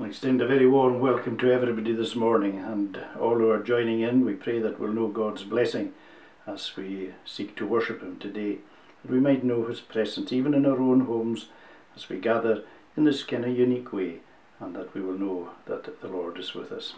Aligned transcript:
I 0.00 0.06
extend 0.06 0.42
a 0.42 0.46
very 0.48 0.66
warm 0.66 0.98
welcome 0.98 1.38
to 1.38 1.52
everybody 1.52 1.92
this 1.92 2.16
morning 2.16 2.58
and 2.58 2.98
all 3.16 3.36
who 3.36 3.48
are 3.48 3.62
joining 3.62 4.00
in. 4.00 4.24
We 4.24 4.34
pray 4.34 4.58
that 4.58 4.80
we'll 4.80 4.92
know 4.92 5.06
God's 5.06 5.44
blessing 5.44 5.92
as 6.48 6.76
we 6.76 7.14
seek 7.24 7.54
to 7.54 7.66
worship 7.66 8.02
Him 8.02 8.18
today. 8.18 8.58
That 9.02 9.12
we 9.12 9.20
might 9.20 9.44
know 9.44 9.64
His 9.66 9.80
presence 9.80 10.32
even 10.32 10.52
in 10.52 10.66
our 10.66 10.80
own 10.80 11.02
homes 11.02 11.46
as 11.94 12.08
we 12.08 12.18
gather 12.18 12.64
in 12.96 13.04
this 13.04 13.22
kind 13.22 13.44
of 13.44 13.56
unique 13.56 13.92
way 13.92 14.18
and 14.58 14.74
that 14.74 14.92
we 14.94 15.00
will 15.00 15.16
know 15.16 15.50
that 15.66 16.00
the 16.00 16.08
Lord 16.08 16.40
is 16.40 16.54
with 16.54 16.72
us. 16.72 16.94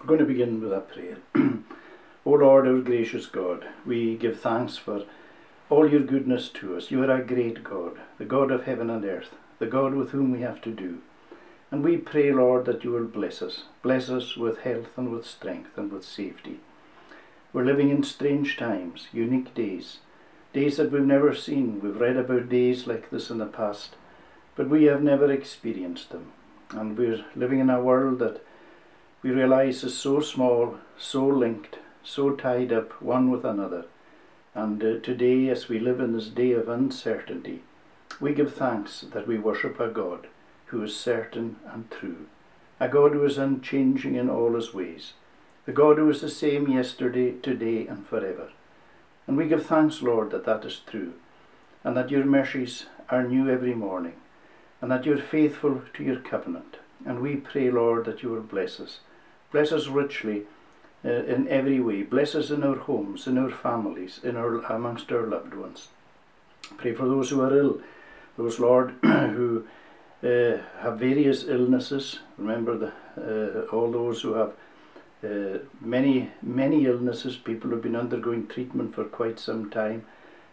We're 0.00 0.06
going 0.08 0.18
to 0.18 0.26
begin 0.26 0.60
with 0.60 0.72
a 0.72 0.80
prayer. 0.80 1.18
o 1.36 2.30
Lord, 2.30 2.66
our 2.66 2.80
gracious 2.80 3.26
God, 3.26 3.64
we 3.86 4.16
give 4.16 4.40
thanks 4.40 4.76
for 4.76 5.04
all 5.70 5.88
your 5.88 6.00
goodness 6.00 6.48
to 6.54 6.76
us. 6.76 6.90
You 6.90 7.04
are 7.04 7.12
a 7.12 7.24
great 7.24 7.62
God, 7.62 8.00
the 8.18 8.24
God 8.24 8.50
of 8.50 8.64
heaven 8.64 8.90
and 8.90 9.04
earth, 9.04 9.36
the 9.60 9.66
God 9.66 9.94
with 9.94 10.10
whom 10.10 10.32
we 10.32 10.40
have 10.40 10.60
to 10.62 10.72
do. 10.72 10.98
And 11.72 11.82
we 11.82 11.96
pray, 11.96 12.30
Lord, 12.30 12.66
that 12.66 12.84
you 12.84 12.92
will 12.92 13.06
bless 13.06 13.40
us. 13.40 13.64
Bless 13.82 14.10
us 14.10 14.36
with 14.36 14.58
health 14.58 14.98
and 14.98 15.10
with 15.10 15.24
strength 15.24 15.70
and 15.78 15.90
with 15.90 16.04
safety. 16.04 16.60
We're 17.50 17.64
living 17.64 17.88
in 17.88 18.02
strange 18.02 18.58
times, 18.58 19.08
unique 19.10 19.54
days, 19.54 20.00
days 20.52 20.76
that 20.76 20.92
we've 20.92 21.00
never 21.00 21.34
seen. 21.34 21.80
We've 21.80 21.98
read 21.98 22.18
about 22.18 22.50
days 22.50 22.86
like 22.86 23.08
this 23.08 23.30
in 23.30 23.38
the 23.38 23.46
past, 23.46 23.96
but 24.54 24.68
we 24.68 24.84
have 24.84 25.02
never 25.02 25.32
experienced 25.32 26.10
them. 26.10 26.32
And 26.72 26.98
we're 26.98 27.24
living 27.34 27.60
in 27.60 27.70
a 27.70 27.80
world 27.80 28.18
that 28.18 28.44
we 29.22 29.30
realize 29.30 29.82
is 29.82 29.96
so 29.96 30.20
small, 30.20 30.76
so 30.98 31.26
linked, 31.26 31.78
so 32.04 32.32
tied 32.32 32.70
up 32.70 33.00
one 33.00 33.30
with 33.30 33.46
another. 33.46 33.86
And 34.54 34.84
uh, 34.84 34.98
today, 35.00 35.48
as 35.48 35.70
we 35.70 35.78
live 35.78 36.00
in 36.00 36.12
this 36.12 36.28
day 36.28 36.52
of 36.52 36.68
uncertainty, 36.68 37.62
we 38.20 38.34
give 38.34 38.52
thanks 38.52 39.06
that 39.14 39.26
we 39.26 39.38
worship 39.38 39.80
a 39.80 39.88
God 39.88 40.26
who 40.72 40.82
is 40.82 40.96
certain 40.96 41.56
and 41.70 41.90
true, 41.90 42.26
a 42.80 42.88
God 42.88 43.12
who 43.12 43.24
is 43.24 43.36
unchanging 43.36 44.14
in 44.14 44.30
all 44.30 44.54
his 44.54 44.72
ways, 44.72 45.12
the 45.66 45.72
God 45.72 45.98
who 45.98 46.08
is 46.08 46.22
the 46.22 46.30
same 46.30 46.66
yesterday, 46.66 47.32
today, 47.42 47.86
and 47.86 48.06
forever. 48.06 48.50
And 49.26 49.36
we 49.36 49.46
give 49.46 49.66
thanks, 49.66 50.00
Lord, 50.00 50.30
that 50.30 50.46
that 50.46 50.64
is 50.64 50.80
true, 50.86 51.12
and 51.84 51.94
that 51.94 52.10
your 52.10 52.24
mercies 52.24 52.86
are 53.10 53.22
new 53.22 53.50
every 53.50 53.74
morning, 53.74 54.14
and 54.80 54.90
that 54.90 55.04
you're 55.04 55.18
faithful 55.18 55.82
to 55.92 56.02
your 56.02 56.20
covenant. 56.20 56.78
And 57.04 57.20
we 57.20 57.36
pray, 57.36 57.70
Lord, 57.70 58.06
that 58.06 58.22
you 58.22 58.30
will 58.30 58.40
bless 58.40 58.80
us. 58.80 59.00
Bless 59.52 59.72
us 59.72 59.88
richly 59.88 60.44
uh, 61.04 61.10
in 61.10 61.48
every 61.48 61.80
way. 61.80 62.02
Bless 62.02 62.34
us 62.34 62.50
in 62.50 62.64
our 62.64 62.76
homes, 62.76 63.26
in 63.26 63.36
our 63.36 63.50
families, 63.50 64.20
in 64.24 64.36
our 64.36 64.56
amongst 64.72 65.12
our 65.12 65.26
loved 65.26 65.52
ones. 65.52 65.88
Pray 66.78 66.94
for 66.94 67.06
those 67.06 67.28
who 67.28 67.42
are 67.42 67.54
ill, 67.54 67.80
those, 68.38 68.58
Lord, 68.58 68.94
who 69.02 69.66
uh, 70.22 70.58
have 70.80 70.98
various 70.98 71.44
illnesses. 71.44 72.20
Remember 72.38 72.76
the, 72.78 72.92
uh, 73.18 73.74
all 73.74 73.90
those 73.90 74.22
who 74.22 74.34
have 74.34 74.52
uh, 75.24 75.58
many, 75.80 76.30
many 76.42 76.86
illnesses. 76.86 77.36
People 77.36 77.70
who 77.70 77.76
have 77.76 77.82
been 77.82 77.96
undergoing 77.96 78.46
treatment 78.46 78.94
for 78.94 79.04
quite 79.04 79.38
some 79.38 79.70
time 79.70 80.04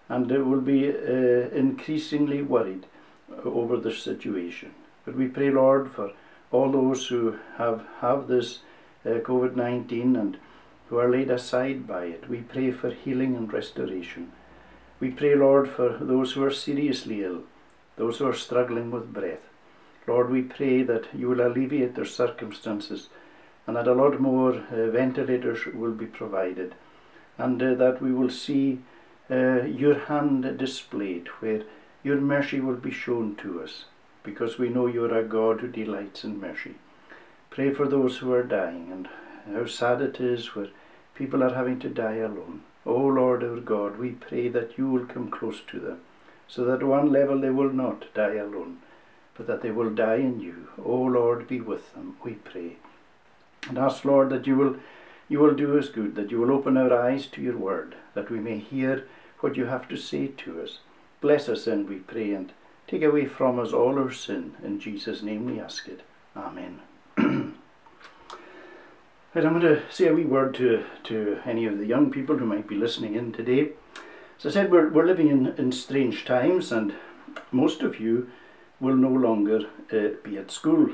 and 0.10 0.28
they 0.28 0.40
will 0.40 0.62
be 0.62 0.90
uh, 0.90 1.50
increasingly 1.54 2.42
worried 2.42 2.88
over 3.46 3.78
the 3.78 3.94
situation. 3.94 4.74
But 5.06 5.16
we 5.16 5.28
pray, 5.28 5.52
Lord, 5.52 5.92
for 5.92 6.12
all 6.52 6.72
those 6.72 7.08
who 7.08 7.38
have, 7.58 7.86
have 8.02 8.28
this 8.28 8.60
uh, 9.06 9.20
COVID 9.20 9.56
19 9.56 10.16
and 10.16 10.38
who 10.88 10.98
are 10.98 11.10
laid 11.10 11.30
aside 11.30 11.88
by 11.88 12.06
it. 12.06 12.28
We 12.28 12.42
pray 12.42 12.72
for 12.72 12.90
healing 12.90 13.36
and 13.36 13.52
restoration. 13.54 14.32
We 15.00 15.12
pray, 15.12 15.36
Lord, 15.36 15.70
for 15.70 15.98
those 16.02 16.34
who 16.34 16.44
are 16.44 16.52
seriously 16.52 17.24
ill, 17.24 17.44
those 17.96 18.18
who 18.18 18.28
are 18.28 18.34
struggling 18.34 18.90
with 18.90 19.14
breath. 19.14 19.49
Lord, 20.08 20.30
we 20.30 20.42
pray 20.42 20.84
that 20.84 21.14
you 21.14 21.30
will 21.30 21.46
alleviate 21.46 21.96
their 21.96 22.06
circumstances 22.06 23.10
and 23.68 23.76
that 23.76 23.88
a 23.88 23.94
lot 23.94 24.20
more 24.20 24.54
uh, 24.54 24.90
ventilators 24.90 25.66
will 25.68 25.92
be 25.92 26.06
provided 26.06 26.74
and 27.38 27.62
uh, 27.62 27.76
that 27.76 28.02
we 28.02 28.12
will 28.12 28.30
see 28.30 28.80
uh, 29.30 29.62
your 29.64 30.00
hand 30.06 30.58
displayed 30.58 31.28
where 31.40 31.64
your 32.02 32.18
mercy 32.18 32.60
will 32.60 32.76
be 32.76 32.92
shown 32.92 33.36
to 33.36 33.62
us 33.62 33.86
because 34.24 34.58
we 34.58 34.70
know 34.70 34.88
you 34.88 35.06
are 35.06 35.20
a 35.20 35.24
God 35.24 35.62
who 35.62 35.68
delights 35.68 36.24
in 36.24 36.40
mercy. 36.40 36.76
Pray 37.50 37.74
for 37.74 37.88
those 37.88 38.18
who 38.18 38.34
are 38.34 38.44
dying 38.44 38.92
and 38.92 39.10
how 39.54 39.66
sad 39.66 40.02
it 40.02 40.20
is 40.20 40.56
where 40.56 40.70
people 41.14 41.44
are 41.44 41.54
having 41.54 41.80
to 41.80 41.90
die 41.90 42.16
alone. 42.16 42.62
O 42.86 42.96
oh 42.96 43.08
Lord 43.08 43.44
our 43.44 43.60
God, 43.60 43.98
we 43.98 44.12
pray 44.12 44.48
that 44.50 44.78
you 44.78 44.90
will 44.90 45.06
come 45.06 45.30
close 45.30 45.62
to 45.68 45.80
them 45.80 46.00
so 46.48 46.66
that 46.66 46.84
one 46.84 47.12
level 47.12 47.40
they 47.40 47.50
will 47.50 47.72
not 47.72 48.06
die 48.14 48.36
alone 48.36 48.80
but 49.40 49.48
that 49.48 49.62
they 49.62 49.72
will 49.72 49.90
die 49.90 50.18
in 50.18 50.42
you. 50.42 50.68
O 50.84 50.98
Lord, 50.98 51.48
be 51.48 51.62
with 51.62 51.94
them, 51.94 52.18
we 52.26 52.34
pray. 52.34 52.76
And 53.70 53.78
ask, 53.78 54.04
Lord, 54.04 54.30
that 54.32 54.46
you 54.46 54.58
will, 54.58 54.76
you 55.30 55.40
will 55.40 55.56
do 55.56 55.80
us 55.80 55.88
good, 55.88 56.16
that 56.16 56.30
you 56.30 56.42
will 56.42 56.52
open 56.52 56.76
our 56.76 56.94
eyes 56.94 57.26
to 57.28 57.42
your 57.42 57.56
word, 57.56 57.96
that 58.16 58.30
we 58.30 58.42
may 58.42 58.60
hear 58.60 59.08
what 59.40 59.56
you 59.56 59.68
have 59.68 59.88
to 59.88 59.96
say 59.96 60.28
to 60.28 60.62
us. 60.62 60.80
Bless 61.22 61.48
us 61.48 61.64
then, 61.64 61.88
we 61.88 62.00
pray, 62.00 62.34
and 62.34 62.52
take 62.86 63.02
away 63.02 63.28
from 63.28 63.60
us 63.60 63.72
all 63.72 63.98
our 63.98 64.12
sin. 64.12 64.56
In 64.62 64.78
Jesus' 64.78 65.24
name 65.24 65.46
we 65.46 65.58
ask 65.58 65.88
it. 65.88 66.02
Amen. 66.36 66.82
right, 67.18 67.56
I'm 69.46 69.58
going 69.58 69.62
to 69.62 69.84
say 69.90 70.08
a 70.08 70.14
wee 70.14 70.26
word 70.26 70.54
to, 70.56 70.84
to 71.06 71.40
any 71.46 71.66
of 71.66 71.78
the 71.78 71.86
young 71.86 72.12
people 72.12 72.38
who 72.38 72.46
might 72.46 72.68
be 72.68 72.76
listening 72.76 73.16
in 73.16 73.32
today. 73.32 73.70
As 74.38 74.48
I 74.48 74.50
said, 74.50 74.70
we're, 74.70 74.90
we're 74.90 75.06
living 75.06 75.30
in, 75.30 75.48
in 75.58 75.72
strange 75.72 76.26
times, 76.26 76.74
and 76.74 76.94
most 77.54 77.82
of 77.84 78.02
you 78.02 78.30
will 78.80 78.96
no 78.96 79.10
longer 79.10 79.68
uh, 79.92 80.16
be 80.24 80.38
at 80.38 80.52
school. 80.52 80.92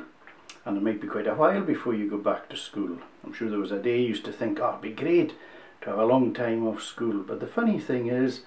And 0.65 0.77
it 0.77 0.83
might 0.83 1.01
be 1.01 1.07
quite 1.07 1.27
a 1.27 1.35
while 1.35 1.61
before 1.61 1.93
you 1.93 2.09
go 2.09 2.17
back 2.17 2.49
to 2.49 2.57
school. 2.57 2.97
I'm 3.23 3.33
sure 3.33 3.49
there 3.49 3.59
was 3.59 3.71
a 3.71 3.81
day 3.81 4.01
you 4.01 4.07
used 4.07 4.25
to 4.25 4.31
think, 4.31 4.59
oh, 4.59 4.69
it'd 4.69 4.81
be 4.81 4.91
great 4.91 5.33
to 5.81 5.89
have 5.91 5.99
a 5.99 6.05
long 6.05 6.33
time 6.33 6.67
off 6.67 6.81
school. 6.81 7.23
But 7.23 7.39
the 7.39 7.47
funny 7.47 7.79
thing 7.79 8.07
is, 8.07 8.41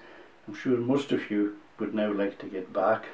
I'm 0.47 0.53
sure 0.53 0.77
most 0.77 1.11
of 1.11 1.31
you 1.31 1.55
would 1.79 1.93
now 1.93 2.11
like 2.11 2.37
to 2.39 2.47
get 2.47 2.73
back. 2.73 3.05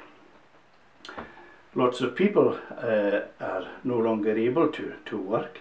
Lots 1.74 2.00
of 2.00 2.16
people 2.16 2.58
uh, 2.76 3.20
are 3.40 3.68
no 3.84 3.98
longer 3.98 4.36
able 4.36 4.68
to, 4.68 4.94
to 5.04 5.16
work. 5.16 5.60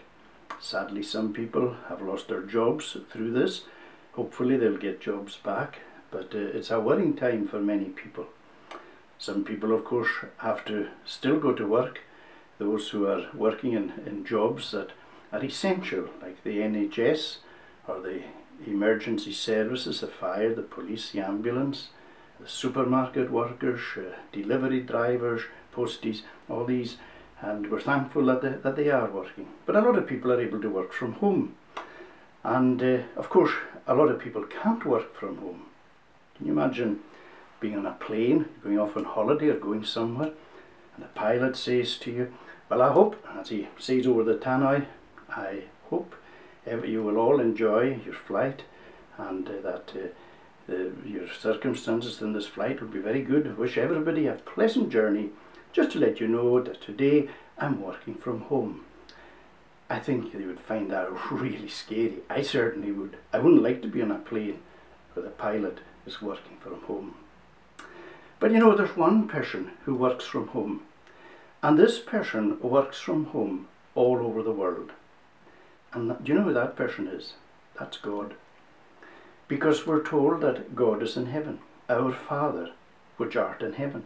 Sadly, 0.59 1.03
some 1.03 1.34
people 1.34 1.76
have 1.90 2.02
lost 2.02 2.30
their 2.30 2.42
jobs 2.42 2.97
through 3.12 3.32
this. 3.32 3.66
Hopefully, 4.14 4.58
they'll 4.58 4.78
get 4.78 5.02
jobs 5.02 5.36
back. 5.36 5.80
But 6.09 6.34
uh, 6.34 6.38
it's 6.38 6.72
a 6.72 6.80
worrying 6.80 7.16
time 7.16 7.47
for 7.47 7.59
many 7.59 7.86
people. 7.86 8.28
Some 9.18 9.44
people, 9.44 9.74
of 9.74 9.86
course, 9.86 10.09
have 10.38 10.66
to 10.66 10.88
still 11.06 11.40
go 11.40 11.53
to 11.53 11.68
work. 11.68 12.02
Those 12.58 12.90
who 12.90 13.08
are 13.08 13.28
working 13.34 13.74
in, 13.74 13.94
in 14.06 14.26
jobs 14.26 14.72
that 14.72 14.92
are 15.31 15.44
essential, 15.44 16.09
like 16.22 16.44
the 16.44 16.58
NHS 16.59 17.38
or 17.88 18.02
the 18.02 18.22
emergency 18.66 19.34
services, 19.34 20.02
the 20.02 20.08
fire, 20.08 20.53
the 20.53 20.62
police, 20.62 21.12
the 21.12 21.20
ambulance, 21.20 21.90
the 22.40 22.48
supermarket 22.48 23.31
workers, 23.31 23.81
uh, 23.98 24.16
delivery 24.31 24.81
drivers, 24.81 25.42
posties, 25.74 26.22
all 26.50 26.66
these. 26.66 26.97
And 27.42 27.70
we're 27.70 27.82
thankful 27.82 28.26
that 28.26 28.42
they, 28.42 28.50
that 28.50 28.76
they 28.76 28.90
are 28.90 29.09
working. 29.09 29.47
But 29.66 29.76
a 29.76 29.82
lot 29.82 29.97
of 29.97 30.08
people 30.08 30.32
are 30.32 30.42
able 30.42 30.62
to 30.62 30.70
work 30.70 30.94
from 30.94 31.14
home. 31.14 31.56
And 32.44 32.82
uh, 32.82 32.97
of 33.18 33.30
course, 33.30 33.52
a 33.88 33.96
lot 33.96 34.09
of 34.09 34.20
people 34.20 34.44
can't 34.44 34.86
work 34.86 35.16
from 35.16 35.38
home. 35.38 35.64
Can 36.38 36.47
you 36.47 36.53
imagine 36.53 37.00
being 37.66 37.78
on 37.80 37.88
a 37.88 37.94
plane, 37.94 38.46
going 38.64 38.78
off 38.78 38.96
on 38.96 39.03
holiday 39.03 39.48
or 39.48 39.59
going 39.59 39.84
somewhere, 39.84 40.31
and 40.96 41.03
the 41.03 41.09
pilot 41.16 41.56
says 41.58 41.98
to 41.98 42.12
you, 42.12 42.34
Well, 42.70 42.84
I 42.84 42.92
hope, 42.92 43.16
as 43.40 43.50
he 43.50 43.68
says 43.80 44.06
over 44.06 44.24
the 44.24 44.36
tannoy, 44.36 44.86
I 45.30 45.64
hope 45.90 46.14
you 46.86 47.02
will 47.02 47.18
all 47.18 47.40
enjoy 47.40 48.00
your 48.06 48.14
flight 48.14 48.62
and 49.18 49.48
uh, 49.48 49.62
that 49.64 49.92
uh, 49.96 50.08
the, 50.68 50.92
your 51.06 51.28
circumstances 51.28 52.22
in 52.22 52.34
this 52.34 52.46
flight 52.46 52.81
will 52.81 52.88
be 52.88 53.00
very 53.00 53.24
good. 53.24 53.48
I 53.48 53.53
wish 53.53 53.78
everybody 53.78 54.28
a 54.28 54.34
pleasant 54.34 54.92
journey. 54.92 55.30
Just 55.74 55.92
to 55.92 56.00
let 56.00 56.20
you 56.20 56.28
know 56.28 56.62
that 56.62 56.82
today 56.82 57.30
I'm 57.58 57.82
working 57.82 58.14
from 58.14 58.41
home. 58.41 58.85
I 59.90 60.00
think 60.00 60.34
they 60.34 60.46
would 60.46 60.59
find 60.59 60.91
that 60.91 61.09
really 61.32 61.70
scary. 61.70 62.20
I 62.29 62.44
certainly 62.44 62.91
would. 62.91 63.18
I 63.34 63.40
wouldn't 63.40 63.64
like 63.64 63.82
to 63.82 63.88
be 63.88 64.03
on 64.03 64.11
a 64.11 64.20
plane 64.20 64.59
where 65.14 65.26
the 65.26 65.32
pilot 65.32 65.79
is 66.06 66.22
working 66.22 66.58
from 66.61 66.82
home. 66.84 67.16
But 68.40 68.52
you 68.52 68.59
know, 68.59 68.76
there's 68.76 68.97
one 68.97 69.28
person 69.28 69.72
who 69.85 69.96
works 69.96 70.26
from 70.26 70.47
home, 70.49 70.82
and 71.64 71.78
this 71.78 71.99
person 71.99 72.59
works 72.59 72.99
from 72.99 73.26
home 73.28 73.67
all 73.96 74.17
over 74.17 74.43
the 74.43 74.52
world. 74.52 74.91
And 75.93 76.09
do 76.23 76.32
you 76.32 76.37
know 76.37 76.46
who 76.46 76.53
that 76.53 76.76
person 76.76 77.08
is? 77.08 77.34
That's 77.79 77.97
God. 77.97 78.35
Because 79.47 79.87
we're 79.87 80.03
told 80.03 80.41
that 80.41 80.76
God 80.76 81.02
is 81.02 81.16
in 81.16 81.28
heaven, 81.28 81.59
our 81.90 82.11
Father, 82.11 82.72
which 83.17 83.35
art 83.35 83.61
in 83.61 83.73
heaven. 83.73 84.03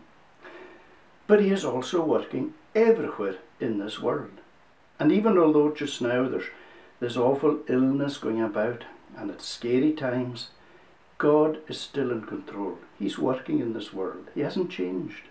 But 1.26 1.42
He 1.42 1.50
is 1.50 1.66
also 1.66 2.04
working 2.04 2.54
everywhere 2.76 3.38
in 3.60 3.80
this 3.80 4.00
world. 4.00 4.40
And 5.00 5.12
even 5.12 5.38
although 5.38 5.72
just 5.72 6.02
now 6.02 6.28
there's 6.28 6.50
this 7.00 7.18
awful 7.18 7.60
illness 7.68 8.18
going 8.18 8.42
about 8.42 8.84
and 9.18 9.31
it's 9.31 9.48
scary 9.48 9.94
times, 9.94 10.50
God 11.19 11.60
is 11.68 11.80
still 11.80 12.12
in 12.12 12.21
control. 12.21 12.77
He's 12.98 13.19
working 13.19 13.60
in 13.60 13.74
this 13.74 13.94
world. 13.94 14.30
He 14.33 14.42
hasn't 14.42 14.71
changed. 14.71 15.24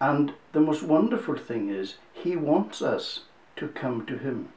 And 0.00 0.32
the 0.52 0.60
most 0.60 0.82
wonderful 0.82 1.36
thing 1.36 1.70
is, 1.70 1.94
He 2.12 2.34
wants 2.34 2.82
us 2.82 3.20
to 3.56 3.68
come 3.68 4.04
to 4.06 4.18
Him. 4.18 4.48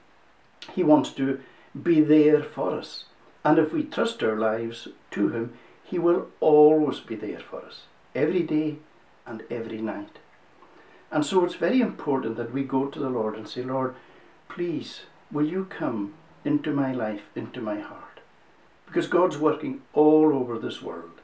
He 0.74 0.84
wants 0.84 1.12
to 1.12 1.40
be 1.82 2.02
there 2.02 2.42
for 2.42 2.72
us. 2.72 3.06
And 3.46 3.60
if 3.60 3.72
we 3.72 3.84
trust 3.84 4.24
our 4.24 4.38
lives 4.38 4.88
to 5.12 5.30
Him, 5.30 5.54
He 5.84 6.00
will 6.00 6.28
always 6.40 7.00
be 7.00 7.16
there 7.16 7.40
for 7.40 7.64
us, 7.64 7.84
every 8.16 8.42
day 8.42 8.78
and 9.28 9.44
every 9.52 9.82
night. 9.82 10.18
And 11.12 11.24
so 11.24 11.46
it's 11.46 11.56
very 11.56 11.80
important 11.80 12.38
that 12.38 12.52
we 12.52 12.64
go 12.64 12.88
to 12.88 13.00
the 13.00 13.10
Lord 13.10 13.36
and 13.36 13.48
say, 13.48 13.62
Lord, 13.62 13.94
please, 14.50 15.02
will 15.32 15.46
you 15.46 15.66
come 15.66 16.16
into 16.44 16.72
my 16.72 16.92
life, 16.92 17.22
into 17.36 17.62
my 17.62 17.80
heart? 17.80 18.13
Because 18.94 19.08
God's 19.08 19.40
working 19.40 19.82
all 19.94 20.32
over 20.36 20.60
this 20.60 20.80
world. 20.80 21.20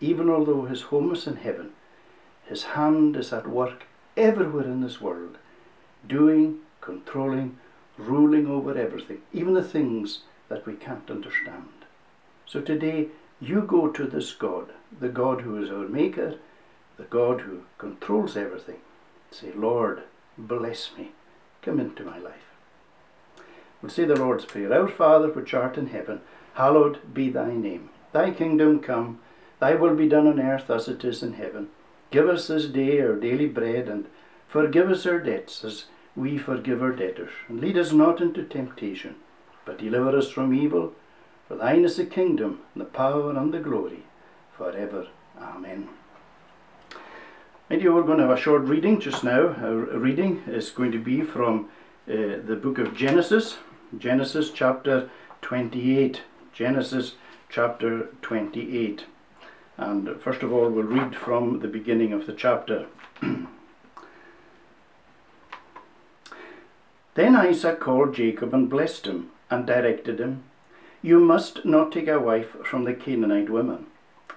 Even 0.00 0.28
although 0.28 0.64
His 0.64 0.82
home 0.82 1.12
is 1.12 1.24
in 1.24 1.36
heaven, 1.36 1.70
His 2.46 2.64
hand 2.64 3.14
is 3.14 3.32
at 3.32 3.48
work 3.48 3.84
everywhere 4.16 4.64
in 4.64 4.80
this 4.80 5.00
world, 5.00 5.38
doing, 6.04 6.58
controlling, 6.80 7.58
ruling 7.96 8.48
over 8.48 8.76
everything, 8.76 9.18
even 9.32 9.54
the 9.54 9.62
things 9.62 10.22
that 10.48 10.66
we 10.66 10.74
can't 10.74 11.08
understand. 11.08 11.68
So 12.44 12.60
today, 12.60 13.06
you 13.40 13.60
go 13.60 13.86
to 13.86 14.04
this 14.04 14.32
God, 14.32 14.70
the 14.98 15.08
God 15.08 15.42
who 15.42 15.62
is 15.62 15.70
our 15.70 15.86
Maker, 15.86 16.38
the 16.96 17.04
God 17.04 17.42
who 17.42 17.62
controls 17.78 18.36
everything. 18.36 18.80
Say, 19.30 19.52
Lord, 19.54 20.02
bless 20.36 20.90
me. 20.98 21.12
Come 21.62 21.78
into 21.78 22.02
my 22.02 22.18
life. 22.18 22.50
We'll 23.80 23.90
say 23.90 24.06
the 24.06 24.16
Lord's 24.16 24.44
Prayer. 24.44 24.74
Our 24.74 24.88
Father, 24.88 25.28
which 25.28 25.54
art 25.54 25.78
in 25.78 25.86
heaven, 25.86 26.20
hallowed 26.54 27.14
be 27.14 27.30
thy 27.30 27.52
name. 27.54 27.90
Thy 28.12 28.30
kingdom 28.30 28.80
come, 28.80 29.20
thy 29.60 29.74
will 29.74 29.94
be 29.94 30.08
done 30.08 30.26
on 30.26 30.40
earth 30.40 30.70
as 30.70 30.88
it 30.88 31.04
is 31.04 31.22
in 31.22 31.34
heaven. 31.34 31.68
Give 32.10 32.28
us 32.28 32.48
this 32.48 32.66
day 32.66 33.00
our 33.00 33.16
daily 33.16 33.46
bread, 33.46 33.88
and 33.88 34.06
forgive 34.48 34.90
us 34.90 35.06
our 35.06 35.18
debts 35.18 35.64
as 35.64 35.86
we 36.14 36.36
forgive 36.36 36.82
our 36.82 36.92
debtors. 36.92 37.32
And 37.48 37.60
lead 37.60 37.78
us 37.78 37.92
not 37.92 38.20
into 38.20 38.44
temptation, 38.44 39.16
but 39.64 39.78
deliver 39.78 40.16
us 40.16 40.30
from 40.30 40.52
evil. 40.52 40.92
For 41.48 41.56
thine 41.56 41.84
is 41.84 41.96
the 41.96 42.04
kingdom, 42.04 42.60
and 42.74 42.82
the 42.82 42.86
power, 42.86 43.30
and 43.30 43.52
the 43.52 43.60
glory, 43.60 44.04
for 44.56 44.72
ever. 44.72 45.08
Amen. 45.40 45.88
You 47.70 47.94
we're 47.94 48.02
going 48.02 48.18
to 48.18 48.26
have 48.26 48.36
a 48.36 48.40
short 48.40 48.64
reading 48.64 49.00
just 49.00 49.24
now. 49.24 49.54
Our 49.54 49.98
reading 49.98 50.42
is 50.46 50.68
going 50.68 50.92
to 50.92 50.98
be 50.98 51.22
from 51.22 51.70
uh, 52.06 52.44
the 52.44 52.60
book 52.62 52.76
of 52.76 52.94
Genesis, 52.94 53.56
Genesis 53.96 54.50
chapter 54.50 55.08
28. 55.40 56.20
Genesis 56.52 57.14
chapter 57.48 58.08
28. 58.22 59.06
And 59.76 60.20
first 60.20 60.42
of 60.42 60.52
all, 60.52 60.68
we'll 60.68 60.84
read 60.84 61.16
from 61.16 61.60
the 61.60 61.68
beginning 61.68 62.12
of 62.12 62.26
the 62.26 62.32
chapter. 62.32 62.86
then 67.14 67.36
Isaac 67.36 67.80
called 67.80 68.14
Jacob 68.14 68.52
and 68.52 68.68
blessed 68.68 69.06
him, 69.06 69.30
and 69.50 69.66
directed 69.66 70.20
him, 70.20 70.42
You 71.00 71.20
must 71.20 71.64
not 71.64 71.92
take 71.92 72.08
a 72.08 72.20
wife 72.20 72.56
from 72.64 72.84
the 72.84 72.94
Canaanite 72.94 73.50
women 73.50 73.86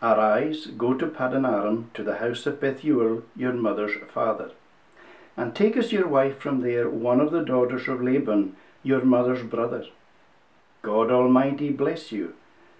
Arise, 0.02 0.68
go 0.68 0.94
to 0.94 1.08
Paddan 1.08 1.48
Aram, 1.48 1.90
to 1.94 2.04
the 2.04 2.18
house 2.18 2.46
of 2.46 2.60
Bethuel, 2.60 3.24
your 3.36 3.54
mother's 3.54 3.96
father, 4.14 4.52
and 5.38 5.56
take 5.56 5.78
as 5.78 5.92
your 5.92 6.08
wife 6.08 6.38
from 6.38 6.62
there 6.62 6.90
one 6.90 7.20
of 7.20 7.32
the 7.32 7.44
daughters 7.44 7.88
of 7.88 8.02
Laban, 8.02 8.56
your 8.84 9.04
mother's 9.04 9.42
brother. 9.42 9.86
God 10.86 11.10
Almighty 11.10 11.72
bless 11.72 12.12
you, 12.12 12.36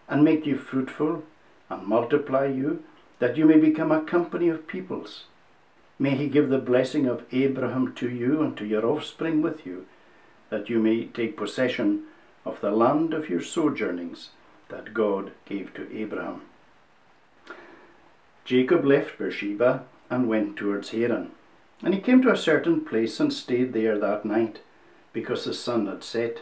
and 0.08 0.24
make 0.24 0.46
you 0.46 0.56
fruitful, 0.56 1.24
and 1.72 1.88
multiply 1.88 2.46
you, 2.46 2.84
that 3.18 3.36
you 3.36 3.46
may 3.46 3.58
become 3.58 3.92
a 3.92 4.04
company 4.04 4.48
of 4.48 4.68
peoples. 4.68 5.24
May 5.98 6.12
he 6.16 6.28
give 6.28 6.50
the 6.50 6.60
blessing 6.60 7.08
of 7.08 7.26
Abraham 7.32 7.96
to 7.96 8.08
you 8.08 8.44
and 8.44 8.56
to 8.58 8.66
your 8.66 8.86
offspring 8.86 9.42
with 9.42 9.66
you, 9.66 9.88
that 10.52 10.70
you 10.70 10.78
may 10.78 11.06
take 11.06 11.36
possession 11.36 12.04
of 12.46 12.62
the 12.62 12.70
land 12.70 13.12
of 13.12 13.28
your 13.28 13.42
sojournings 13.42 14.30
that 14.70 14.94
God 14.94 15.32
gave 15.46 15.74
to 15.74 15.92
Abraham. 15.92 16.44
Jacob 18.44 18.86
left 18.86 19.18
Beersheba 19.18 19.84
and 20.12 20.30
went 20.30 20.58
towards 20.58 20.92
Haran. 20.92 21.32
And 21.82 21.96
he 21.96 22.00
came 22.00 22.22
to 22.22 22.32
a 22.32 22.38
certain 22.38 22.86
place 22.86 23.20
and 23.20 23.34
stayed 23.34 23.74
there 23.74 23.98
that 23.98 24.26
night, 24.26 24.60
because 25.12 25.46
the 25.46 25.56
sun 25.56 25.88
had 25.88 26.04
set. 26.04 26.42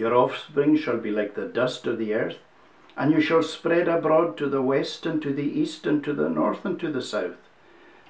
Your 0.00 0.14
offspring 0.14 0.78
shall 0.78 0.96
be 0.96 1.10
like 1.10 1.34
the 1.34 1.44
dust 1.44 1.86
of 1.86 1.98
the 1.98 2.14
earth, 2.14 2.38
and 2.96 3.12
you 3.12 3.20
shall 3.20 3.42
spread 3.42 3.86
abroad 3.86 4.38
to 4.38 4.48
the 4.48 4.62
west 4.62 5.04
and 5.04 5.20
to 5.20 5.30
the 5.30 5.50
east 5.60 5.84
and 5.84 6.02
to 6.04 6.14
the 6.14 6.30
north 6.30 6.64
and 6.64 6.80
to 6.80 6.90
the 6.90 7.02
south. 7.02 7.36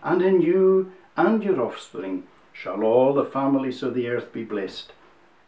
And 0.01 0.23
in 0.23 0.41
you 0.41 0.93
and 1.17 1.43
your 1.43 1.61
offspring 1.61 2.29
shall 2.53 2.85
all 2.85 3.13
the 3.13 3.25
families 3.25 3.83
of 3.83 3.95
the 3.95 4.07
earth 4.07 4.33
be 4.33 4.45
blessed. 4.45 4.93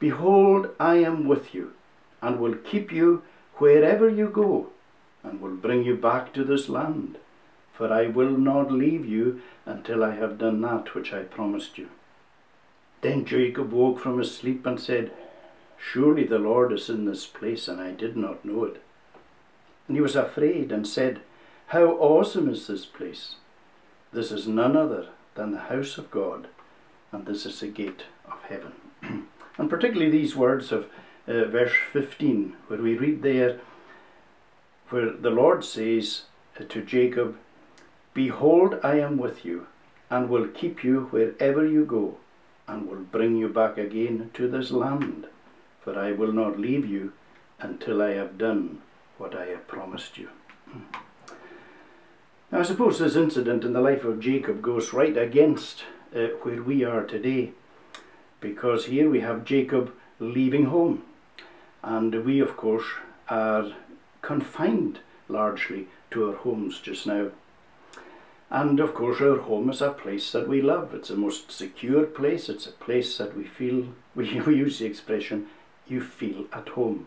Behold, 0.00 0.70
I 0.80 0.96
am 0.96 1.28
with 1.28 1.54
you, 1.54 1.74
and 2.20 2.40
will 2.40 2.56
keep 2.56 2.90
you 2.90 3.22
wherever 3.58 4.08
you 4.08 4.26
go 4.26 4.70
and 5.22 5.40
will 5.40 5.54
bring 5.54 5.84
you 5.84 5.94
back 5.94 6.32
to 6.32 6.42
this 6.42 6.68
land. 6.68 7.18
For 7.72 7.92
I 7.92 8.08
will 8.08 8.36
not 8.36 8.72
leave 8.72 9.06
you 9.06 9.40
until 9.64 10.02
I 10.02 10.16
have 10.16 10.38
done 10.38 10.60
that 10.62 10.92
which 10.92 11.12
I 11.12 11.22
promised 11.22 11.78
you. 11.78 11.88
Then 13.00 13.24
Jacob 13.24 13.70
woke 13.70 14.00
from 14.00 14.18
his 14.18 14.36
sleep 14.36 14.66
and 14.66 14.80
said, 14.80 15.12
Surely 15.90 16.24
the 16.24 16.38
Lord 16.38 16.72
is 16.72 16.88
in 16.88 17.04
this 17.04 17.26
place, 17.26 17.66
and 17.68 17.80
I 17.80 17.90
did 17.90 18.16
not 18.16 18.44
know 18.44 18.64
it. 18.64 18.80
And 19.88 19.96
he 19.96 20.00
was 20.00 20.16
afraid 20.16 20.70
and 20.70 20.86
said, 20.86 21.20
How 21.68 21.84
awesome 21.84 22.48
is 22.48 22.66
this 22.66 22.86
place! 22.86 23.34
This 24.12 24.30
is 24.30 24.46
none 24.46 24.76
other 24.76 25.08
than 25.34 25.50
the 25.50 25.58
house 25.58 25.98
of 25.98 26.10
God, 26.10 26.46
and 27.10 27.26
this 27.26 27.44
is 27.44 27.60
the 27.60 27.66
gate 27.66 28.04
of 28.26 28.40
heaven. 28.48 28.72
and 29.58 29.68
particularly 29.68 30.10
these 30.10 30.36
words 30.36 30.70
of 30.70 30.86
uh, 31.26 31.44
verse 31.46 31.72
15, 31.92 32.54
where 32.68 32.80
we 32.80 32.96
read 32.96 33.22
there, 33.22 33.58
where 34.88 35.10
the 35.10 35.30
Lord 35.30 35.64
says 35.64 36.22
to 36.68 36.82
Jacob, 36.82 37.36
Behold, 38.14 38.78
I 38.82 38.98
am 39.00 39.18
with 39.18 39.44
you, 39.44 39.66
and 40.10 40.28
will 40.28 40.48
keep 40.48 40.84
you 40.84 41.08
wherever 41.10 41.66
you 41.66 41.84
go, 41.84 42.16
and 42.68 42.88
will 42.88 43.00
bring 43.00 43.36
you 43.36 43.48
back 43.48 43.78
again 43.78 44.30
to 44.34 44.48
this 44.48 44.70
land, 44.70 45.26
for 45.82 45.98
I 45.98 46.12
will 46.12 46.32
not 46.32 46.58
leave 46.58 46.86
you 46.86 47.12
until 47.60 48.02
I 48.02 48.12
have 48.12 48.38
done 48.38 48.80
what 49.18 49.34
I 49.34 49.46
have 49.46 49.68
promised 49.68 50.18
you. 50.18 50.28
Now, 52.50 52.60
I 52.60 52.62
suppose 52.62 52.98
this 52.98 53.16
incident 53.16 53.64
in 53.64 53.72
the 53.72 53.80
life 53.80 54.04
of 54.04 54.20
Jacob 54.20 54.62
goes 54.62 54.92
right 54.92 55.16
against 55.16 55.84
uh, 56.14 56.28
where 56.42 56.62
we 56.62 56.84
are 56.84 57.04
today, 57.04 57.52
because 58.40 58.86
here 58.86 59.08
we 59.08 59.20
have 59.20 59.44
Jacob 59.44 59.92
leaving 60.18 60.66
home, 60.66 61.02
and 61.82 62.24
we, 62.24 62.40
of 62.40 62.56
course, 62.56 62.84
are 63.28 63.72
confined 64.20 65.00
largely 65.28 65.88
to 66.10 66.28
our 66.28 66.36
homes 66.36 66.80
just 66.80 67.06
now. 67.06 67.30
And 68.50 68.80
of 68.80 68.92
course, 68.92 69.22
our 69.22 69.38
home 69.38 69.70
is 69.70 69.80
a 69.80 69.90
place 69.90 70.30
that 70.32 70.46
we 70.46 70.60
love. 70.60 70.92
It's 70.92 71.08
a 71.08 71.16
most 71.16 71.50
secure 71.50 72.04
place. 72.04 72.50
It's 72.50 72.66
a 72.66 72.72
place 72.72 73.16
that 73.16 73.34
we 73.34 73.44
feel, 73.44 73.88
we 74.14 74.28
use 74.28 74.78
the 74.78 74.84
expression, 74.84 75.48
you 75.92 76.00
feel 76.00 76.46
at 76.52 76.70
home. 76.70 77.06